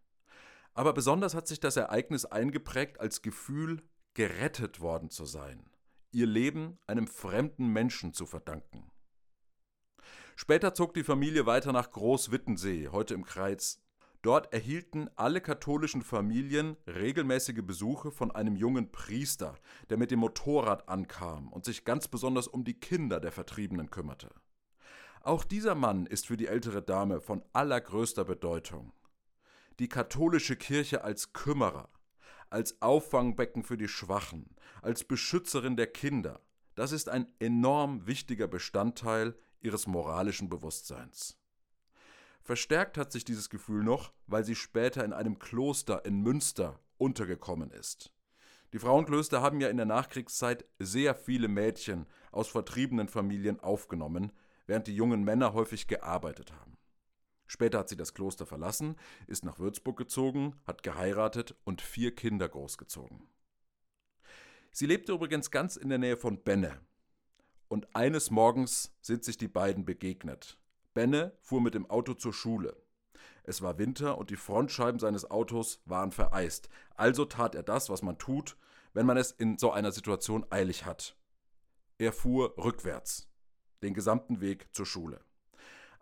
Aber 0.73 0.93
besonders 0.93 1.35
hat 1.35 1.47
sich 1.47 1.59
das 1.59 1.75
Ereignis 1.75 2.25
eingeprägt 2.25 2.99
als 2.99 3.21
Gefühl, 3.21 3.81
gerettet 4.13 4.79
worden 4.79 5.09
zu 5.09 5.25
sein, 5.25 5.65
ihr 6.11 6.27
Leben 6.27 6.77
einem 6.87 7.07
fremden 7.07 7.67
Menschen 7.67 8.13
zu 8.13 8.25
verdanken. 8.25 8.91
Später 10.35 10.73
zog 10.73 10.93
die 10.93 11.03
Familie 11.03 11.45
weiter 11.45 11.71
nach 11.71 11.91
Großwittensee, 11.91 12.89
heute 12.89 13.13
im 13.13 13.25
Kreiz. 13.25 13.81
Dort 14.21 14.53
erhielten 14.53 15.09
alle 15.15 15.41
katholischen 15.41 16.03
Familien 16.03 16.77
regelmäßige 16.85 17.63
Besuche 17.63 18.11
von 18.11 18.29
einem 18.29 18.55
jungen 18.55 18.91
Priester, 18.91 19.55
der 19.89 19.97
mit 19.97 20.11
dem 20.11 20.19
Motorrad 20.19 20.87
ankam 20.87 21.51
und 21.51 21.65
sich 21.65 21.85
ganz 21.85 22.07
besonders 22.07 22.47
um 22.47 22.63
die 22.63 22.79
Kinder 22.79 23.19
der 23.19 23.31
Vertriebenen 23.31 23.89
kümmerte. 23.89 24.29
Auch 25.23 25.43
dieser 25.43 25.73
Mann 25.73 26.05
ist 26.05 26.27
für 26.27 26.37
die 26.37 26.47
ältere 26.47 26.83
Dame 26.83 27.19
von 27.19 27.43
allergrößter 27.53 28.23
Bedeutung. 28.23 28.93
Die 29.79 29.89
katholische 29.89 30.55
Kirche 30.55 31.03
als 31.03 31.33
Kümmerer, 31.33 31.89
als 32.51 32.79
Auffangbecken 32.81 33.63
für 33.63 33.77
die 33.77 33.87
Schwachen, 33.87 34.55
als 34.83 35.03
Beschützerin 35.03 35.77
der 35.77 35.87
Kinder, 35.87 36.41
das 36.75 36.91
ist 36.91 37.09
ein 37.09 37.27
enorm 37.39 38.05
wichtiger 38.05 38.47
Bestandteil 38.47 39.35
ihres 39.61 39.87
moralischen 39.87 40.49
Bewusstseins. 40.49 41.40
Verstärkt 42.43 42.97
hat 42.97 43.11
sich 43.11 43.23
dieses 43.23 43.49
Gefühl 43.49 43.83
noch, 43.83 44.11
weil 44.27 44.43
sie 44.43 44.55
später 44.55 45.05
in 45.05 45.13
einem 45.13 45.39
Kloster 45.39 46.05
in 46.05 46.21
Münster 46.21 46.79
untergekommen 46.97 47.71
ist. 47.71 48.11
Die 48.73 48.79
Frauenklöster 48.79 49.41
haben 49.41 49.59
ja 49.59 49.69
in 49.69 49.77
der 49.77 49.85
Nachkriegszeit 49.85 50.65
sehr 50.79 51.13
viele 51.13 51.47
Mädchen 51.47 52.07
aus 52.31 52.47
vertriebenen 52.47 53.09
Familien 53.09 53.59
aufgenommen, 53.59 54.31
während 54.65 54.87
die 54.87 54.95
jungen 54.95 55.23
Männer 55.23 55.53
häufig 55.53 55.87
gearbeitet 55.87 56.53
haben. 56.53 56.77
Später 57.47 57.79
hat 57.79 57.89
sie 57.89 57.97
das 57.97 58.13
Kloster 58.13 58.45
verlassen, 58.45 58.95
ist 59.27 59.43
nach 59.43 59.59
Würzburg 59.59 59.97
gezogen, 59.97 60.55
hat 60.65 60.83
geheiratet 60.83 61.53
und 61.65 61.81
vier 61.81 62.15
Kinder 62.15 62.47
großgezogen. 62.47 63.27
Sie 64.71 64.85
lebte 64.85 65.11
übrigens 65.11 65.51
ganz 65.51 65.75
in 65.75 65.89
der 65.89 65.97
Nähe 65.97 66.15
von 66.15 66.41
Benne. 66.41 66.79
Und 67.67 67.93
eines 67.93 68.31
Morgens 68.31 68.95
sind 69.01 69.25
sich 69.25 69.37
die 69.37 69.49
beiden 69.49 69.83
begegnet. 69.83 70.60
Benne 70.93 71.33
fuhr 71.39 71.61
mit 71.61 71.73
dem 71.73 71.89
Auto 71.89 72.13
zur 72.13 72.33
Schule. 72.33 72.75
Es 73.43 73.61
war 73.61 73.77
Winter 73.77 74.17
und 74.17 74.29
die 74.29 74.35
Frontscheiben 74.35 74.99
seines 74.99 75.29
Autos 75.29 75.81
waren 75.85 76.11
vereist. 76.11 76.69
Also 76.95 77.25
tat 77.25 77.55
er 77.55 77.63
das, 77.63 77.89
was 77.89 78.01
man 78.01 78.17
tut, 78.17 78.57
wenn 78.93 79.05
man 79.05 79.17
es 79.17 79.31
in 79.31 79.57
so 79.57 79.71
einer 79.71 79.91
Situation 79.91 80.45
eilig 80.49 80.85
hat. 80.85 81.15
Er 81.97 82.11
fuhr 82.11 82.55
rückwärts, 82.57 83.29
den 83.83 83.93
gesamten 83.93 84.41
Weg 84.41 84.67
zur 84.73 84.85
Schule. 84.85 85.21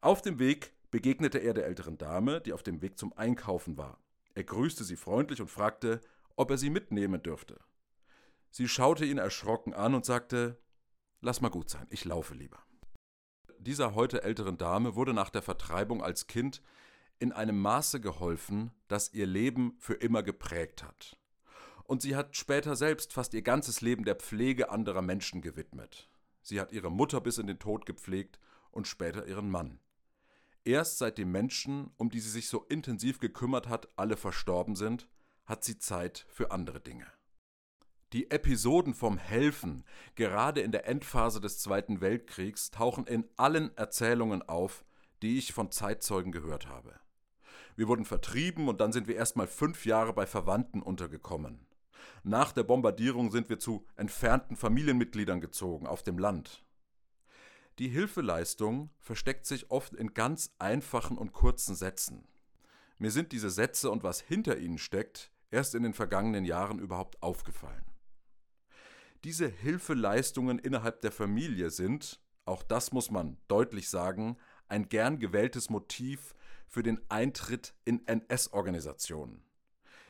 Auf 0.02 0.22
dem 0.22 0.40
Weg 0.40 0.74
begegnete 0.92 1.38
er 1.38 1.54
der 1.54 1.66
älteren 1.66 1.98
Dame, 1.98 2.42
die 2.42 2.54
auf 2.54 2.64
dem 2.64 2.82
Weg 2.82 2.98
zum 2.98 3.16
Einkaufen 3.16 3.78
war. 3.78 4.00
Er 4.34 4.44
grüßte 4.44 4.84
sie 4.84 4.96
freundlich 4.96 5.42
und 5.42 5.50
fragte, 5.50 6.02
ob 6.36 6.52
er 6.52 6.58
sie 6.58 6.70
mitnehmen 6.70 7.22
dürfte. 7.22 7.60
Sie 8.50 8.68
schaute 8.68 9.06
ihn 9.06 9.18
erschrocken 9.18 9.74
an 9.74 9.94
und 9.94 10.06
sagte, 10.06 10.58
Lass 11.22 11.42
mal 11.42 11.50
gut 11.50 11.70
sein, 11.70 11.86
ich 11.90 12.06
laufe 12.06 12.34
lieber 12.34 12.64
dieser 13.60 13.94
heute 13.96 14.24
älteren 14.24 14.58
Dame 14.58 14.96
wurde 14.96 15.14
nach 15.14 15.30
der 15.30 15.42
Vertreibung 15.42 16.04
als 16.04 16.28
Kind 16.28 16.62
in 17.20 17.32
einem 17.32 17.62
Maße 17.62 18.00
geholfen, 18.00 18.72
das 18.88 19.14
ihr 19.14 19.28
Leben 19.28 19.76
für 19.80 19.96
immer 19.96 20.24
geprägt 20.24 20.84
hat. 20.84 21.18
Und 21.84 22.02
sie 22.02 22.16
hat 22.16 22.38
später 22.38 22.76
selbst 22.76 23.14
fast 23.14 23.34
ihr 23.34 23.42
ganzes 23.42 23.82
Leben 23.82 24.06
der 24.06 24.16
Pflege 24.16 24.70
anderer 24.70 25.02
Menschen 25.02 25.42
gewidmet. 25.42 26.10
Sie 26.42 26.62
hat 26.62 26.72
ihre 26.72 26.92
Mutter 26.92 27.20
bis 27.20 27.38
in 27.38 27.48
den 27.48 27.60
Tod 27.60 27.86
gepflegt 27.86 28.40
und 28.72 28.88
später 28.88 29.28
ihren 29.28 29.50
Mann. 29.50 29.80
Erst 30.64 30.98
seit 30.98 31.18
die 31.18 31.26
Menschen, 31.26 31.92
um 31.98 32.10
die 32.10 32.20
sie 32.20 32.30
sich 32.30 32.48
so 32.48 32.64
intensiv 32.70 33.20
gekümmert 33.20 33.68
hat, 33.68 33.90
alle 33.98 34.18
verstorben 34.18 34.76
sind, 34.76 35.10
hat 35.46 35.64
sie 35.64 35.80
Zeit 35.80 36.26
für 36.30 36.52
andere 36.52 36.80
Dinge. 36.80 37.08
Die 38.12 38.32
Episoden 38.32 38.96
vom 38.96 39.20
Helfen, 39.20 39.84
gerade 40.16 40.62
in 40.62 40.72
der 40.72 40.88
Endphase 40.88 41.40
des 41.40 41.60
Zweiten 41.60 42.02
Weltkriegs, 42.02 42.72
tauchen 42.72 43.06
in 43.06 43.30
allen 43.38 43.76
Erzählungen 43.78 44.42
auf, 44.42 44.84
die 45.22 45.38
ich 45.38 45.54
von 45.54 45.70
Zeitzeugen 45.70 46.32
gehört 46.32 46.68
habe. 46.68 47.00
Wir 47.76 47.88
wurden 47.88 48.06
vertrieben 48.06 48.68
und 48.68 48.82
dann 48.82 48.92
sind 48.92 49.08
wir 49.08 49.16
erstmal 49.16 49.46
fünf 49.46 49.86
Jahre 49.86 50.12
bei 50.14 50.26
Verwandten 50.26 50.82
untergekommen. 50.82 51.68
Nach 52.24 52.52
der 52.52 52.64
Bombardierung 52.64 53.30
sind 53.30 53.48
wir 53.48 53.60
zu 53.60 53.86
entfernten 53.96 54.58
Familienmitgliedern 54.58 55.40
gezogen, 55.40 55.86
auf 55.86 56.02
dem 56.02 56.18
Land. 56.18 56.66
Die 57.78 57.90
Hilfeleistung 57.90 58.90
versteckt 58.98 59.46
sich 59.46 59.70
oft 59.70 59.94
in 59.94 60.16
ganz 60.16 60.56
einfachen 60.58 61.16
und 61.16 61.32
kurzen 61.32 61.76
Sätzen. 61.76 62.28
Mir 62.98 63.12
sind 63.12 63.34
diese 63.34 63.52
Sätze 63.52 63.92
und 63.92 64.02
was 64.02 64.20
hinter 64.20 64.58
ihnen 64.58 64.80
steckt 64.80 65.32
erst 65.52 65.76
in 65.76 65.84
den 65.84 65.94
vergangenen 65.94 66.44
Jahren 66.44 66.80
überhaupt 66.80 67.22
aufgefallen 67.22 67.86
diese 69.24 69.48
Hilfeleistungen 69.48 70.60
innerhalb 70.60 71.02
der 71.02 71.12
Familie 71.12 71.70
sind, 71.70 72.20
auch 72.46 72.64
das 72.64 72.92
muss 72.92 73.12
man 73.12 73.38
deutlich 73.48 73.90
sagen, 73.90 74.38
ein 74.68 74.90
gern 74.90 75.20
gewähltes 75.20 75.70
Motiv 75.70 76.34
für 76.68 76.84
den 76.84 77.00
Eintritt 77.10 77.74
in 77.86 78.06
NS-Organisationen. 78.08 79.44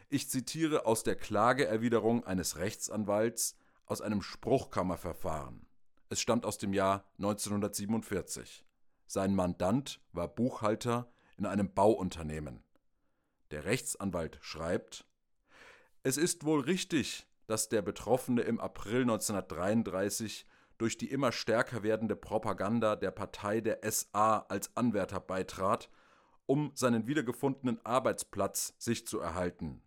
Ich 0.10 0.30
zitiere 0.30 0.86
aus 0.86 1.04
der 1.04 1.16
Klageerwiderung 1.16 2.24
eines 2.26 2.58
Rechtsanwalts 2.58 3.56
aus 3.86 4.02
einem 4.02 4.22
Spruchkammerverfahren. 4.22 5.66
Es 6.10 6.20
stammt 6.20 6.46
aus 6.46 6.58
dem 6.58 6.74
Jahr 6.74 7.06
1947. 7.18 8.66
Sein 9.06 9.36
Mandant 9.36 10.02
war 10.12 10.28
Buchhalter 10.28 11.12
in 11.38 11.46
einem 11.46 11.74
Bauunternehmen. 11.74 12.64
Der 13.52 13.66
Rechtsanwalt 13.66 14.40
schreibt 14.42 15.06
Es 16.04 16.18
ist 16.18 16.44
wohl 16.44 16.62
richtig, 16.62 17.28
dass 17.50 17.68
der 17.68 17.82
Betroffene 17.82 18.44
im 18.44 18.60
April 18.60 19.02
1933 19.02 20.46
durch 20.78 21.00
die 21.00 21.10
immer 21.10 21.32
stärker 21.32 21.82
werdende 21.82 22.16
Propaganda 22.16 22.96
der 22.96 23.10
Partei 23.10 23.60
der 23.60 23.80
SA 23.92 24.46
als 24.50 24.78
Anwärter 24.78 25.20
beitrat, 25.20 25.90
um 26.46 26.72
seinen 26.76 27.08
wiedergefundenen 27.08 27.84
Arbeitsplatz 27.84 28.76
sich 28.78 29.08
zu 29.08 29.20
erhalten. 29.20 29.82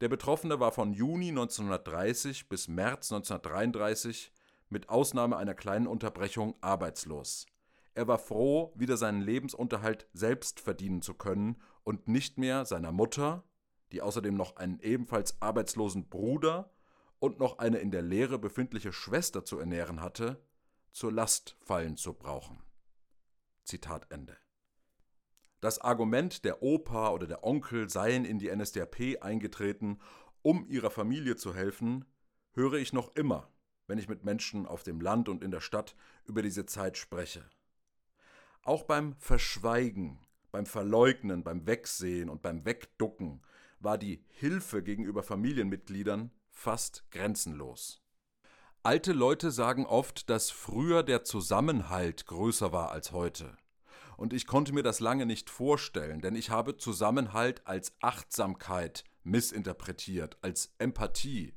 Der 0.00 0.08
Betroffene 0.08 0.60
war 0.60 0.70
von 0.70 0.92
Juni 0.92 1.30
1930 1.30 2.48
bis 2.48 2.68
März 2.68 3.10
1933 3.10 4.32
mit 4.68 4.88
Ausnahme 4.88 5.38
einer 5.38 5.54
kleinen 5.54 5.88
Unterbrechung 5.88 6.54
arbeitslos. 6.60 7.46
Er 7.94 8.06
war 8.06 8.18
froh, 8.18 8.72
wieder 8.76 8.96
seinen 8.96 9.22
Lebensunterhalt 9.22 10.06
selbst 10.12 10.60
verdienen 10.60 11.02
zu 11.02 11.14
können 11.14 11.60
und 11.82 12.06
nicht 12.06 12.38
mehr 12.38 12.64
seiner 12.64 12.92
Mutter, 12.92 13.42
die 13.90 14.02
außerdem 14.02 14.36
noch 14.36 14.54
einen 14.54 14.78
ebenfalls 14.78 15.42
arbeitslosen 15.42 16.08
Bruder 16.08 16.71
und 17.22 17.38
noch 17.38 17.58
eine 17.58 17.78
in 17.78 17.92
der 17.92 18.02
Lehre 18.02 18.36
befindliche 18.36 18.92
Schwester 18.92 19.44
zu 19.44 19.60
ernähren 19.60 20.00
hatte, 20.00 20.44
zur 20.90 21.12
Last 21.12 21.56
fallen 21.60 21.96
zu 21.96 22.14
brauchen. 22.14 22.60
Zitat 23.62 24.10
Ende. 24.10 24.36
Das 25.60 25.78
Argument, 25.78 26.44
der 26.44 26.64
Opa 26.64 27.10
oder 27.10 27.28
der 27.28 27.44
Onkel 27.44 27.88
seien 27.88 28.24
in 28.24 28.40
die 28.40 28.52
NSDAP 28.52 29.18
eingetreten, 29.20 30.00
um 30.42 30.66
ihrer 30.66 30.90
Familie 30.90 31.36
zu 31.36 31.54
helfen, 31.54 32.04
höre 32.54 32.74
ich 32.74 32.92
noch 32.92 33.14
immer, 33.14 33.48
wenn 33.86 33.98
ich 33.98 34.08
mit 34.08 34.24
Menschen 34.24 34.66
auf 34.66 34.82
dem 34.82 35.00
Land 35.00 35.28
und 35.28 35.44
in 35.44 35.52
der 35.52 35.60
Stadt 35.60 35.94
über 36.24 36.42
diese 36.42 36.66
Zeit 36.66 36.98
spreche. 36.98 37.48
Auch 38.64 38.82
beim 38.82 39.14
Verschweigen, 39.18 40.18
beim 40.50 40.66
Verleugnen, 40.66 41.44
beim 41.44 41.68
Wegsehen 41.68 42.28
und 42.28 42.42
beim 42.42 42.64
Wegducken 42.64 43.42
war 43.82 43.98
die 43.98 44.24
Hilfe 44.28 44.82
gegenüber 44.82 45.22
Familienmitgliedern 45.22 46.30
fast 46.50 47.04
grenzenlos. 47.10 48.00
Alte 48.82 49.12
Leute 49.12 49.50
sagen 49.50 49.86
oft, 49.86 50.28
dass 50.28 50.50
früher 50.50 51.02
der 51.02 51.24
Zusammenhalt 51.24 52.26
größer 52.26 52.72
war 52.72 52.90
als 52.90 53.12
heute. 53.12 53.56
Und 54.16 54.32
ich 54.32 54.46
konnte 54.46 54.72
mir 54.72 54.82
das 54.82 55.00
lange 55.00 55.26
nicht 55.26 55.50
vorstellen, 55.50 56.20
denn 56.20 56.36
ich 56.36 56.50
habe 56.50 56.76
Zusammenhalt 56.76 57.66
als 57.66 57.92
Achtsamkeit 58.00 59.04
missinterpretiert, 59.24 60.36
als 60.42 60.72
Empathie. 60.78 61.54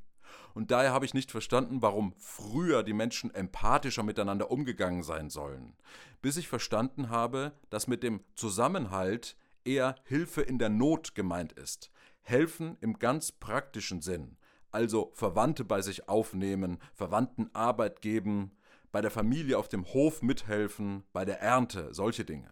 Und 0.54 0.72
daher 0.72 0.94
habe 0.94 1.06
ich 1.06 1.14
nicht 1.14 1.32
verstanden, 1.32 1.82
warum 1.82 2.14
früher 2.18 2.84
die 2.84 2.94
Menschen 2.94 3.34
empathischer 3.34 4.04
miteinander 4.04 4.52
umgegangen 4.52 5.04
sein 5.04 5.30
sollen, 5.30 5.76
bis 6.22 6.38
ich 6.38 6.48
verstanden 6.48 7.10
habe, 7.10 7.52
dass 7.70 7.88
mit 7.88 8.04
dem 8.04 8.22
Zusammenhalt 8.36 9.36
eher 9.66 9.96
Hilfe 10.06 10.42
in 10.42 10.60
der 10.60 10.70
Not 10.70 11.16
gemeint 11.16 11.54
ist. 11.54 11.92
Helfen 12.28 12.76
im 12.82 12.98
ganz 12.98 13.32
praktischen 13.32 14.02
Sinn, 14.02 14.38
also 14.72 15.12
Verwandte 15.14 15.64
bei 15.64 15.84
sich 15.84 16.10
aufnehmen, 16.10 16.80
Verwandten 16.96 17.52
Arbeit 17.54 18.02
geben, 18.02 18.52
bei 18.92 19.02
der 19.02 19.12
Familie 19.12 19.60
auf 19.60 19.70
dem 19.70 19.86
Hof 19.86 20.24
mithelfen, 20.24 21.04
bei 21.14 21.24
der 21.24 21.40
Ernte, 21.40 21.94
solche 21.94 22.26
Dinge. 22.26 22.52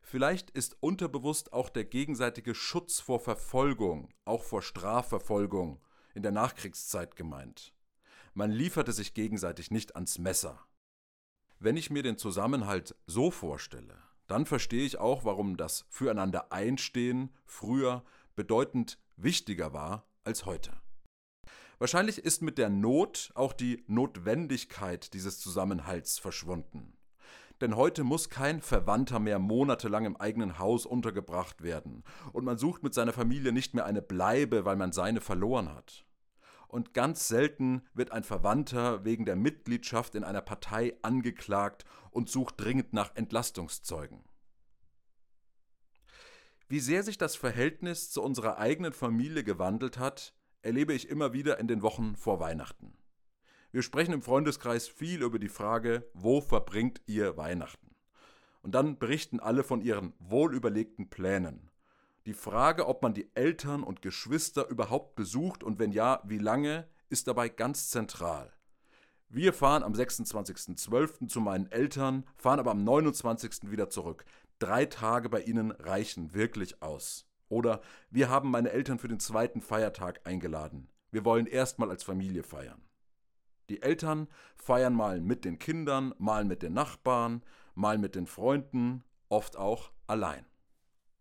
Vielleicht 0.00 0.50
ist 0.50 0.76
unterbewusst 0.80 1.52
auch 1.52 1.70
der 1.70 1.84
gegenseitige 1.84 2.54
Schutz 2.54 3.00
vor 3.00 3.18
Verfolgung, 3.18 4.14
auch 4.24 4.44
vor 4.44 4.62
Strafverfolgung 4.62 5.80
in 6.14 6.22
der 6.22 6.32
Nachkriegszeit 6.32 7.16
gemeint. 7.16 7.74
Man 8.32 8.52
lieferte 8.52 8.92
sich 8.92 9.12
gegenseitig 9.12 9.72
nicht 9.72 9.96
ans 9.96 10.18
Messer. 10.18 10.60
Wenn 11.58 11.76
ich 11.76 11.90
mir 11.90 12.04
den 12.04 12.16
Zusammenhalt 12.16 12.94
so 13.06 13.32
vorstelle, 13.32 13.98
dann 14.28 14.46
verstehe 14.46 14.86
ich 14.86 14.98
auch, 14.98 15.24
warum 15.24 15.56
das 15.56 15.84
Füreinander 15.88 16.52
einstehen 16.52 17.30
früher 17.44 18.04
bedeutend 18.34 18.98
wichtiger 19.16 19.72
war 19.72 20.06
als 20.24 20.46
heute. 20.46 20.72
Wahrscheinlich 21.78 22.18
ist 22.18 22.42
mit 22.42 22.58
der 22.58 22.70
Not 22.70 23.32
auch 23.34 23.52
die 23.52 23.82
Notwendigkeit 23.88 25.14
dieses 25.14 25.40
Zusammenhalts 25.40 26.18
verschwunden. 26.18 26.96
Denn 27.60 27.76
heute 27.76 28.04
muss 28.04 28.28
kein 28.28 28.60
Verwandter 28.60 29.18
mehr 29.18 29.38
monatelang 29.38 30.04
im 30.04 30.16
eigenen 30.16 30.58
Haus 30.58 30.86
untergebracht 30.86 31.62
werden, 31.62 32.02
und 32.32 32.44
man 32.44 32.58
sucht 32.58 32.82
mit 32.82 32.94
seiner 32.94 33.12
Familie 33.12 33.52
nicht 33.52 33.74
mehr 33.74 33.84
eine 33.84 34.02
Bleibe, 34.02 34.64
weil 34.64 34.76
man 34.76 34.92
seine 34.92 35.20
verloren 35.20 35.74
hat. 35.74 36.04
Und 36.68 36.94
ganz 36.94 37.28
selten 37.28 37.82
wird 37.94 38.12
ein 38.12 38.24
Verwandter 38.24 39.04
wegen 39.04 39.26
der 39.26 39.36
Mitgliedschaft 39.36 40.14
in 40.14 40.24
einer 40.24 40.40
Partei 40.40 40.96
angeklagt 41.02 41.84
und 42.10 42.30
sucht 42.30 42.54
dringend 42.56 42.92
nach 42.92 43.14
Entlastungszeugen. 43.14 44.24
Wie 46.72 46.80
sehr 46.80 47.02
sich 47.02 47.18
das 47.18 47.36
Verhältnis 47.36 48.10
zu 48.10 48.22
unserer 48.22 48.56
eigenen 48.56 48.94
Familie 48.94 49.44
gewandelt 49.44 49.98
hat, 49.98 50.32
erlebe 50.62 50.94
ich 50.94 51.10
immer 51.10 51.34
wieder 51.34 51.60
in 51.60 51.68
den 51.68 51.82
Wochen 51.82 52.16
vor 52.16 52.40
Weihnachten. 52.40 52.96
Wir 53.72 53.82
sprechen 53.82 54.14
im 54.14 54.22
Freundeskreis 54.22 54.88
viel 54.88 55.20
über 55.20 55.38
die 55.38 55.50
Frage, 55.50 56.08
wo 56.14 56.40
verbringt 56.40 57.02
ihr 57.04 57.36
Weihnachten? 57.36 57.94
Und 58.62 58.74
dann 58.74 58.98
berichten 58.98 59.38
alle 59.38 59.64
von 59.64 59.82
ihren 59.82 60.14
wohlüberlegten 60.18 61.10
Plänen. 61.10 61.70
Die 62.24 62.32
Frage, 62.32 62.88
ob 62.88 63.02
man 63.02 63.12
die 63.12 63.30
Eltern 63.34 63.82
und 63.82 64.00
Geschwister 64.00 64.66
überhaupt 64.70 65.14
besucht 65.14 65.62
und 65.62 65.78
wenn 65.78 65.92
ja, 65.92 66.22
wie 66.24 66.38
lange, 66.38 66.88
ist 67.10 67.28
dabei 67.28 67.50
ganz 67.50 67.90
zentral. 67.90 68.50
Wir 69.28 69.52
fahren 69.52 69.82
am 69.82 69.92
26.12. 69.92 71.28
zu 71.28 71.40
meinen 71.42 71.70
Eltern, 71.70 72.24
fahren 72.36 72.60
aber 72.60 72.70
am 72.70 72.82
29. 72.82 73.70
wieder 73.70 73.90
zurück 73.90 74.24
drei 74.62 74.86
Tage 74.86 75.28
bei 75.28 75.42
ihnen 75.42 75.72
reichen 75.72 76.34
wirklich 76.34 76.82
aus. 76.82 77.26
Oder 77.48 77.80
wir 78.10 78.30
haben 78.30 78.50
meine 78.50 78.70
Eltern 78.70 78.98
für 78.98 79.08
den 79.08 79.20
zweiten 79.20 79.60
Feiertag 79.60 80.20
eingeladen. 80.24 80.88
Wir 81.10 81.24
wollen 81.24 81.46
erstmal 81.46 81.90
als 81.90 82.04
Familie 82.04 82.42
feiern. 82.42 82.80
Die 83.68 83.82
Eltern 83.82 84.28
feiern 84.54 84.94
mal 84.94 85.20
mit 85.20 85.44
den 85.44 85.58
Kindern, 85.58 86.14
mal 86.18 86.44
mit 86.44 86.62
den 86.62 86.72
Nachbarn, 86.72 87.42
mal 87.74 87.98
mit 87.98 88.14
den 88.14 88.26
Freunden, 88.26 89.04
oft 89.28 89.56
auch 89.56 89.90
allein. 90.06 90.46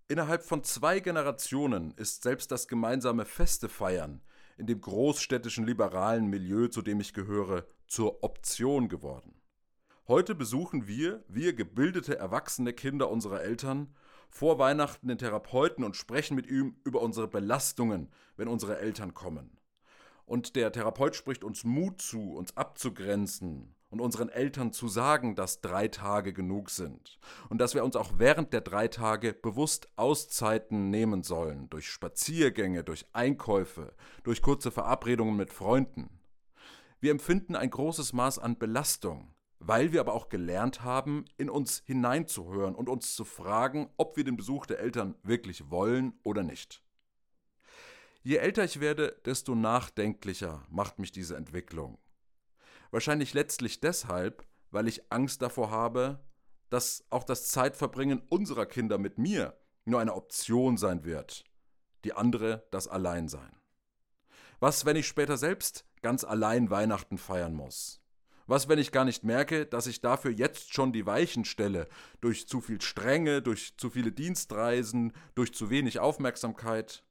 Innerhalb 0.07 0.43
von 0.43 0.63
zwei 0.63 0.99
Generationen 0.99 1.93
ist 1.97 2.23
selbst 2.23 2.51
das 2.51 2.67
gemeinsame 2.67 3.25
Feste 3.25 3.69
feiern 3.69 4.21
in 4.57 4.67
dem 4.67 4.79
großstädtischen 4.79 5.65
liberalen 5.65 6.27
Milieu, 6.27 6.67
zu 6.67 6.81
dem 6.81 6.99
ich 6.99 7.13
gehöre, 7.13 7.65
zur 7.87 8.23
Option 8.23 8.89
geworden. 8.89 9.40
Heute 10.07 10.33
besuchen 10.33 10.87
wir, 10.87 11.23
wir 11.27 11.53
gebildete 11.53 12.17
erwachsene 12.17 12.73
Kinder 12.73 13.09
unserer 13.11 13.41
Eltern, 13.41 13.93
vor 14.29 14.57
Weihnachten 14.57 15.07
den 15.07 15.17
Therapeuten 15.17 15.83
und 15.83 15.95
sprechen 15.95 16.35
mit 16.35 16.47
ihm 16.47 16.75
über 16.83 17.01
unsere 17.01 17.27
Belastungen, 17.27 18.11
wenn 18.35 18.47
unsere 18.47 18.79
Eltern 18.79 19.13
kommen. 19.13 19.57
Und 20.25 20.55
der 20.55 20.71
Therapeut 20.71 21.15
spricht 21.15 21.43
uns 21.43 21.63
Mut 21.63 22.01
zu, 22.01 22.33
uns 22.33 22.55
abzugrenzen 22.57 23.75
und 23.89 23.99
unseren 23.99 24.29
Eltern 24.29 24.71
zu 24.71 24.87
sagen, 24.87 25.35
dass 25.35 25.61
drei 25.61 25.89
Tage 25.89 26.33
genug 26.33 26.69
sind 26.69 27.19
und 27.49 27.59
dass 27.59 27.75
wir 27.75 27.83
uns 27.83 27.95
auch 27.95 28.13
während 28.17 28.53
der 28.53 28.61
drei 28.61 28.87
Tage 28.87 29.33
bewusst 29.33 29.89
Auszeiten 29.97 30.89
nehmen 30.89 31.23
sollen, 31.23 31.69
durch 31.69 31.89
Spaziergänge, 31.89 32.83
durch 32.83 33.05
Einkäufe, 33.13 33.93
durch 34.23 34.41
kurze 34.41 34.71
Verabredungen 34.71 35.35
mit 35.35 35.51
Freunden. 35.51 36.21
Wir 37.01 37.11
empfinden 37.11 37.55
ein 37.55 37.69
großes 37.69 38.13
Maß 38.13 38.39
an 38.39 38.57
Belastung, 38.57 39.33
weil 39.63 39.93
wir 39.93 39.99
aber 39.99 40.13
auch 40.13 40.29
gelernt 40.29 40.83
haben, 40.83 41.25
in 41.37 41.49
uns 41.49 41.83
hineinzuhören 41.85 42.73
und 42.73 42.89
uns 42.89 43.15
zu 43.15 43.23
fragen, 43.23 43.91
ob 43.95 44.17
wir 44.17 44.23
den 44.23 44.35
Besuch 44.35 44.65
der 44.65 44.79
Eltern 44.79 45.15
wirklich 45.21 45.69
wollen 45.69 46.19
oder 46.23 46.41
nicht. 46.41 46.83
Je 48.23 48.37
älter 48.37 48.63
ich 48.63 48.79
werde, 48.79 49.19
desto 49.25 49.53
nachdenklicher 49.53 50.65
macht 50.69 50.97
mich 50.97 51.11
diese 51.11 51.37
Entwicklung. 51.37 51.99
Wahrscheinlich 52.89 53.35
letztlich 53.35 53.79
deshalb, 53.79 54.47
weil 54.71 54.87
ich 54.87 55.11
Angst 55.11 55.43
davor 55.43 55.69
habe, 55.69 56.19
dass 56.69 57.05
auch 57.11 57.23
das 57.23 57.49
Zeitverbringen 57.49 58.23
unserer 58.29 58.65
Kinder 58.65 58.97
mit 58.97 59.19
mir 59.19 59.55
nur 59.85 59.99
eine 59.99 60.15
Option 60.15 60.77
sein 60.77 61.03
wird, 61.03 61.43
die 62.03 62.13
andere 62.13 62.67
das 62.71 62.87
Alleinsein. 62.87 63.55
Was, 64.59 64.85
wenn 64.85 64.95
ich 64.95 65.07
später 65.07 65.37
selbst 65.37 65.85
ganz 66.01 66.23
allein 66.23 66.71
Weihnachten 66.71 67.19
feiern 67.19 67.53
muss? 67.53 68.00
Was, 68.47 68.67
wenn 68.67 68.79
ich 68.79 68.91
gar 68.91 69.05
nicht 69.05 69.23
merke, 69.23 69.65
dass 69.65 69.87
ich 69.87 70.01
dafür 70.01 70.31
jetzt 70.31 70.73
schon 70.73 70.93
die 70.93 71.05
Weichen 71.05 71.45
stelle, 71.45 71.87
durch 72.19 72.47
zu 72.47 72.61
viel 72.61 72.81
Strenge, 72.81 73.41
durch 73.41 73.77
zu 73.77 73.89
viele 73.89 74.11
Dienstreisen, 74.11 75.13
durch 75.35 75.53
zu 75.53 75.69
wenig 75.69 75.99
Aufmerksamkeit? 75.99 77.03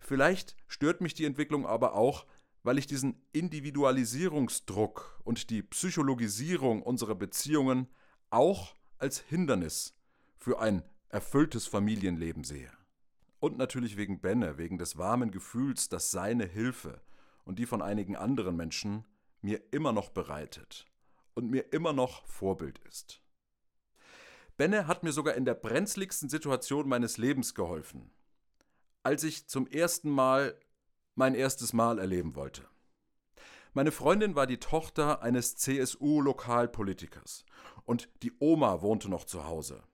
Vielleicht 0.00 0.56
stört 0.68 1.00
mich 1.00 1.14
die 1.14 1.24
Entwicklung 1.24 1.66
aber 1.66 1.94
auch, 1.94 2.26
weil 2.62 2.78
ich 2.78 2.86
diesen 2.86 3.22
Individualisierungsdruck 3.32 5.20
und 5.24 5.50
die 5.50 5.62
Psychologisierung 5.62 6.82
unserer 6.82 7.14
Beziehungen 7.14 7.88
auch 8.30 8.74
als 8.98 9.20
Hindernis 9.20 9.94
für 10.36 10.60
ein 10.60 10.82
erfülltes 11.08 11.66
Familienleben 11.66 12.44
sehe. 12.44 12.70
Und 13.38 13.58
natürlich 13.58 13.96
wegen 13.96 14.20
Benne, 14.20 14.58
wegen 14.58 14.78
des 14.78 14.96
warmen 14.96 15.30
Gefühls, 15.30 15.88
dass 15.88 16.10
seine 16.10 16.44
Hilfe 16.46 17.00
und 17.44 17.58
die 17.58 17.66
von 17.66 17.82
einigen 17.82 18.16
anderen 18.16 18.56
Menschen 18.56 19.04
mir 19.46 19.62
immer 19.70 19.92
noch 19.92 20.08
bereitet 20.08 20.86
und 21.34 21.48
mir 21.48 21.72
immer 21.72 21.92
noch 21.92 22.26
Vorbild 22.26 22.80
ist. 22.80 23.22
Benne 24.56 24.88
hat 24.88 25.04
mir 25.04 25.12
sogar 25.12 25.34
in 25.34 25.44
der 25.44 25.54
brenzligsten 25.54 26.28
Situation 26.28 26.88
meines 26.88 27.16
Lebens 27.16 27.54
geholfen, 27.54 28.10
als 29.04 29.22
ich 29.22 29.46
zum 29.46 29.68
ersten 29.68 30.10
Mal 30.10 30.58
mein 31.14 31.36
erstes 31.36 31.72
Mal 31.72 32.00
erleben 32.00 32.34
wollte. 32.34 32.68
Meine 33.72 33.92
Freundin 33.92 34.34
war 34.34 34.48
die 34.48 34.58
Tochter 34.58 35.22
eines 35.22 35.54
CSU-Lokalpolitikers 35.54 37.44
und 37.84 38.08
die 38.24 38.32
Oma 38.40 38.82
wohnte 38.82 39.08
noch 39.08 39.26
zu 39.26 39.46
Hause. 39.46 39.84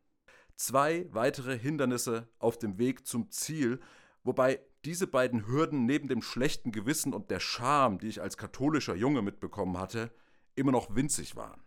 Zwei 0.56 1.06
weitere 1.12 1.58
Hindernisse 1.58 2.26
auf 2.38 2.58
dem 2.58 2.78
Weg 2.78 3.06
zum 3.06 3.30
Ziel, 3.30 3.80
wobei 4.24 4.60
diese 4.84 5.06
beiden 5.06 5.46
Hürden 5.46 5.86
neben 5.86 6.08
dem 6.08 6.22
schlechten 6.22 6.72
Gewissen 6.72 7.14
und 7.14 7.30
der 7.30 7.40
Scham, 7.40 7.98
die 7.98 8.08
ich 8.08 8.20
als 8.20 8.36
katholischer 8.36 8.94
Junge 8.94 9.22
mitbekommen 9.22 9.78
hatte, 9.78 10.12
immer 10.54 10.72
noch 10.72 10.94
winzig 10.94 11.36
waren. 11.36 11.62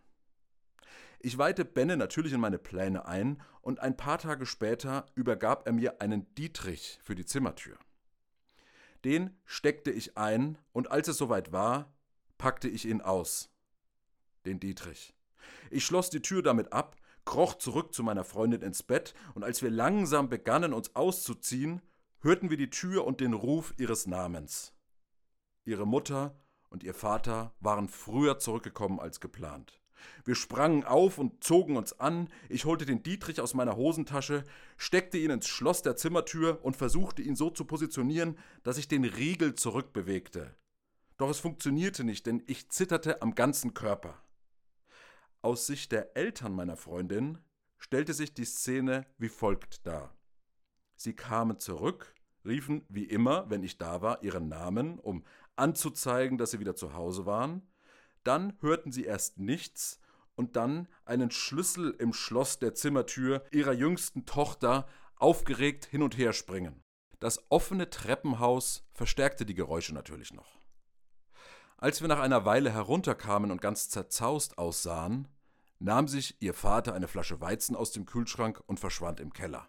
Ich 1.20 1.38
weihte 1.38 1.64
Benne 1.64 1.96
natürlich 1.96 2.32
in 2.32 2.40
meine 2.40 2.58
Pläne 2.58 3.06
ein 3.06 3.42
und 3.62 3.80
ein 3.80 3.96
paar 3.96 4.18
Tage 4.18 4.46
später 4.46 5.06
übergab 5.14 5.66
er 5.66 5.72
mir 5.72 6.00
einen 6.00 6.32
Dietrich 6.34 6.98
für 7.02 7.14
die 7.14 7.24
Zimmertür. 7.24 7.78
Den 9.04 9.36
steckte 9.44 9.90
ich 9.90 10.16
ein 10.18 10.58
und 10.72 10.90
als 10.90 11.08
es 11.08 11.16
soweit 11.16 11.52
war, 11.52 11.94
packte 12.38 12.68
ich 12.68 12.84
ihn 12.84 13.00
aus. 13.00 13.50
Den 14.44 14.60
Dietrich. 14.60 15.14
Ich 15.70 15.84
schloss 15.84 16.10
die 16.10 16.22
Tür 16.22 16.42
damit 16.42 16.72
ab, 16.72 16.96
kroch 17.24 17.54
zurück 17.54 17.94
zu 17.94 18.02
meiner 18.02 18.24
Freundin 18.24 18.62
ins 18.62 18.82
Bett 18.82 19.14
und 19.34 19.42
als 19.42 19.62
wir 19.62 19.70
langsam 19.70 20.28
begannen, 20.28 20.72
uns 20.72 20.94
auszuziehen, 20.94 21.82
hörten 22.26 22.50
wir 22.50 22.56
die 22.56 22.70
Tür 22.70 23.06
und 23.06 23.20
den 23.20 23.34
Ruf 23.34 23.72
ihres 23.78 24.08
Namens. 24.08 24.72
Ihre 25.64 25.86
Mutter 25.86 26.36
und 26.70 26.82
ihr 26.82 26.92
Vater 26.92 27.54
waren 27.60 27.88
früher 27.88 28.40
zurückgekommen 28.40 28.98
als 28.98 29.20
geplant. 29.20 29.80
Wir 30.24 30.34
sprangen 30.34 30.82
auf 30.82 31.18
und 31.18 31.44
zogen 31.44 31.76
uns 31.76 32.00
an, 32.00 32.28
ich 32.48 32.64
holte 32.64 32.84
den 32.84 33.04
Dietrich 33.04 33.40
aus 33.40 33.54
meiner 33.54 33.76
Hosentasche, 33.76 34.42
steckte 34.76 35.18
ihn 35.18 35.30
ins 35.30 35.46
Schloss 35.46 35.82
der 35.82 35.94
Zimmertür 35.94 36.64
und 36.64 36.76
versuchte 36.76 37.22
ihn 37.22 37.36
so 37.36 37.48
zu 37.48 37.64
positionieren, 37.64 38.36
dass 38.64 38.76
ich 38.76 38.88
den 38.88 39.04
Riegel 39.04 39.54
zurückbewegte. 39.54 40.56
Doch 41.18 41.30
es 41.30 41.38
funktionierte 41.38 42.02
nicht, 42.02 42.26
denn 42.26 42.42
ich 42.48 42.70
zitterte 42.70 43.22
am 43.22 43.36
ganzen 43.36 43.72
Körper. 43.72 44.20
Aus 45.42 45.68
Sicht 45.68 45.92
der 45.92 46.16
Eltern 46.16 46.54
meiner 46.54 46.76
Freundin 46.76 47.38
stellte 47.78 48.14
sich 48.14 48.34
die 48.34 48.46
Szene 48.46 49.06
wie 49.16 49.28
folgt 49.28 49.86
dar. 49.86 50.12
Sie 50.96 51.14
kamen 51.14 51.60
zurück, 51.60 52.15
riefen 52.46 52.84
wie 52.88 53.04
immer, 53.04 53.48
wenn 53.50 53.62
ich 53.62 53.78
da 53.78 54.02
war, 54.02 54.22
ihren 54.22 54.48
Namen, 54.48 54.98
um 54.98 55.24
anzuzeigen, 55.56 56.38
dass 56.38 56.52
sie 56.52 56.60
wieder 56.60 56.76
zu 56.76 56.94
Hause 56.94 57.26
waren. 57.26 57.62
Dann 58.24 58.54
hörten 58.60 58.92
sie 58.92 59.04
erst 59.04 59.38
nichts 59.38 60.00
und 60.34 60.56
dann 60.56 60.88
einen 61.04 61.30
Schlüssel 61.30 61.94
im 61.98 62.12
Schloss 62.12 62.58
der 62.58 62.74
Zimmertür 62.74 63.44
ihrer 63.50 63.72
jüngsten 63.72 64.26
Tochter 64.26 64.86
aufgeregt 65.16 65.86
hin 65.86 66.02
und 66.02 66.18
her 66.18 66.32
springen. 66.32 66.82
Das 67.18 67.50
offene 67.50 67.88
Treppenhaus 67.88 68.86
verstärkte 68.92 69.46
die 69.46 69.54
Geräusche 69.54 69.94
natürlich 69.94 70.34
noch. 70.34 70.60
Als 71.78 72.00
wir 72.00 72.08
nach 72.08 72.20
einer 72.20 72.44
Weile 72.44 72.70
herunterkamen 72.70 73.50
und 73.50 73.60
ganz 73.60 73.88
zerzaust 73.88 74.58
aussahen, 74.58 75.28
nahm 75.78 76.08
sich 76.08 76.40
ihr 76.40 76.54
Vater 76.54 76.94
eine 76.94 77.08
Flasche 77.08 77.40
Weizen 77.40 77.76
aus 77.76 77.92
dem 77.92 78.06
Kühlschrank 78.06 78.62
und 78.66 78.80
verschwand 78.80 79.20
im 79.20 79.32
Keller. 79.32 79.68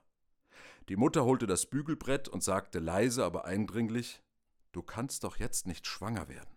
Die 0.89 0.95
Mutter 0.95 1.25
holte 1.25 1.47
das 1.47 1.65
Bügelbrett 1.65 2.27
und 2.27 2.43
sagte 2.43 2.79
leise, 2.79 3.25
aber 3.25 3.45
eindringlich 3.45 4.21
Du 4.71 4.83
kannst 4.83 5.23
doch 5.23 5.37
jetzt 5.37 5.65
nicht 5.65 5.87
schwanger 5.87 6.27
werden. 6.27 6.55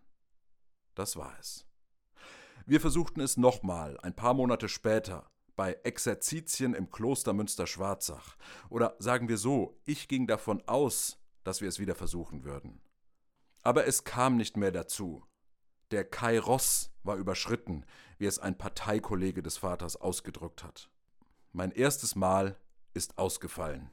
Das 0.95 1.17
war 1.17 1.35
es. 1.39 1.67
Wir 2.67 2.81
versuchten 2.81 3.21
es 3.21 3.39
nochmal, 3.39 3.99
ein 4.01 4.15
paar 4.15 4.35
Monate 4.35 4.69
später, 4.69 5.31
bei 5.57 5.73
Exerzitien 5.85 6.75
im 6.75 6.91
Kloster 6.91 7.33
Münster-Schwarzach. 7.33 8.37
Oder 8.69 8.95
sagen 8.99 9.29
wir 9.29 9.39
so, 9.39 9.81
ich 9.85 10.07
ging 10.07 10.27
davon 10.27 10.63
aus, 10.67 11.19
dass 11.45 11.61
wir 11.63 11.69
es 11.69 11.79
wieder 11.79 11.95
versuchen 11.95 12.45
würden. 12.45 12.83
Aber 13.63 13.87
es 13.87 14.05
kam 14.05 14.37
nicht 14.37 14.57
mehr 14.57 14.73
dazu. 14.73 15.25
Der 15.91 16.05
Kairos 16.05 16.91
war 17.03 17.17
überschritten, 17.17 17.87
wie 18.19 18.27
es 18.27 18.39
ein 18.39 18.59
Parteikollege 18.59 19.43
des 19.43 19.57
Vaters 19.57 19.97
ausgedrückt 19.97 20.63
hat. 20.63 20.91
Mein 21.53 21.73
erstes 21.73 22.15
Mal 22.15 22.61
ist 22.93 23.19
ausgefallen. 23.19 23.91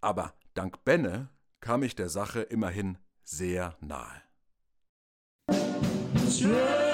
Aber 0.00 0.34
dank 0.54 0.84
Benne 0.84 1.28
kam 1.60 1.82
ich 1.82 1.96
der 1.96 2.08
Sache 2.08 2.40
immerhin 2.42 2.98
sehr 3.24 3.76
nahe. 3.80 4.22
Sure. 6.26 6.87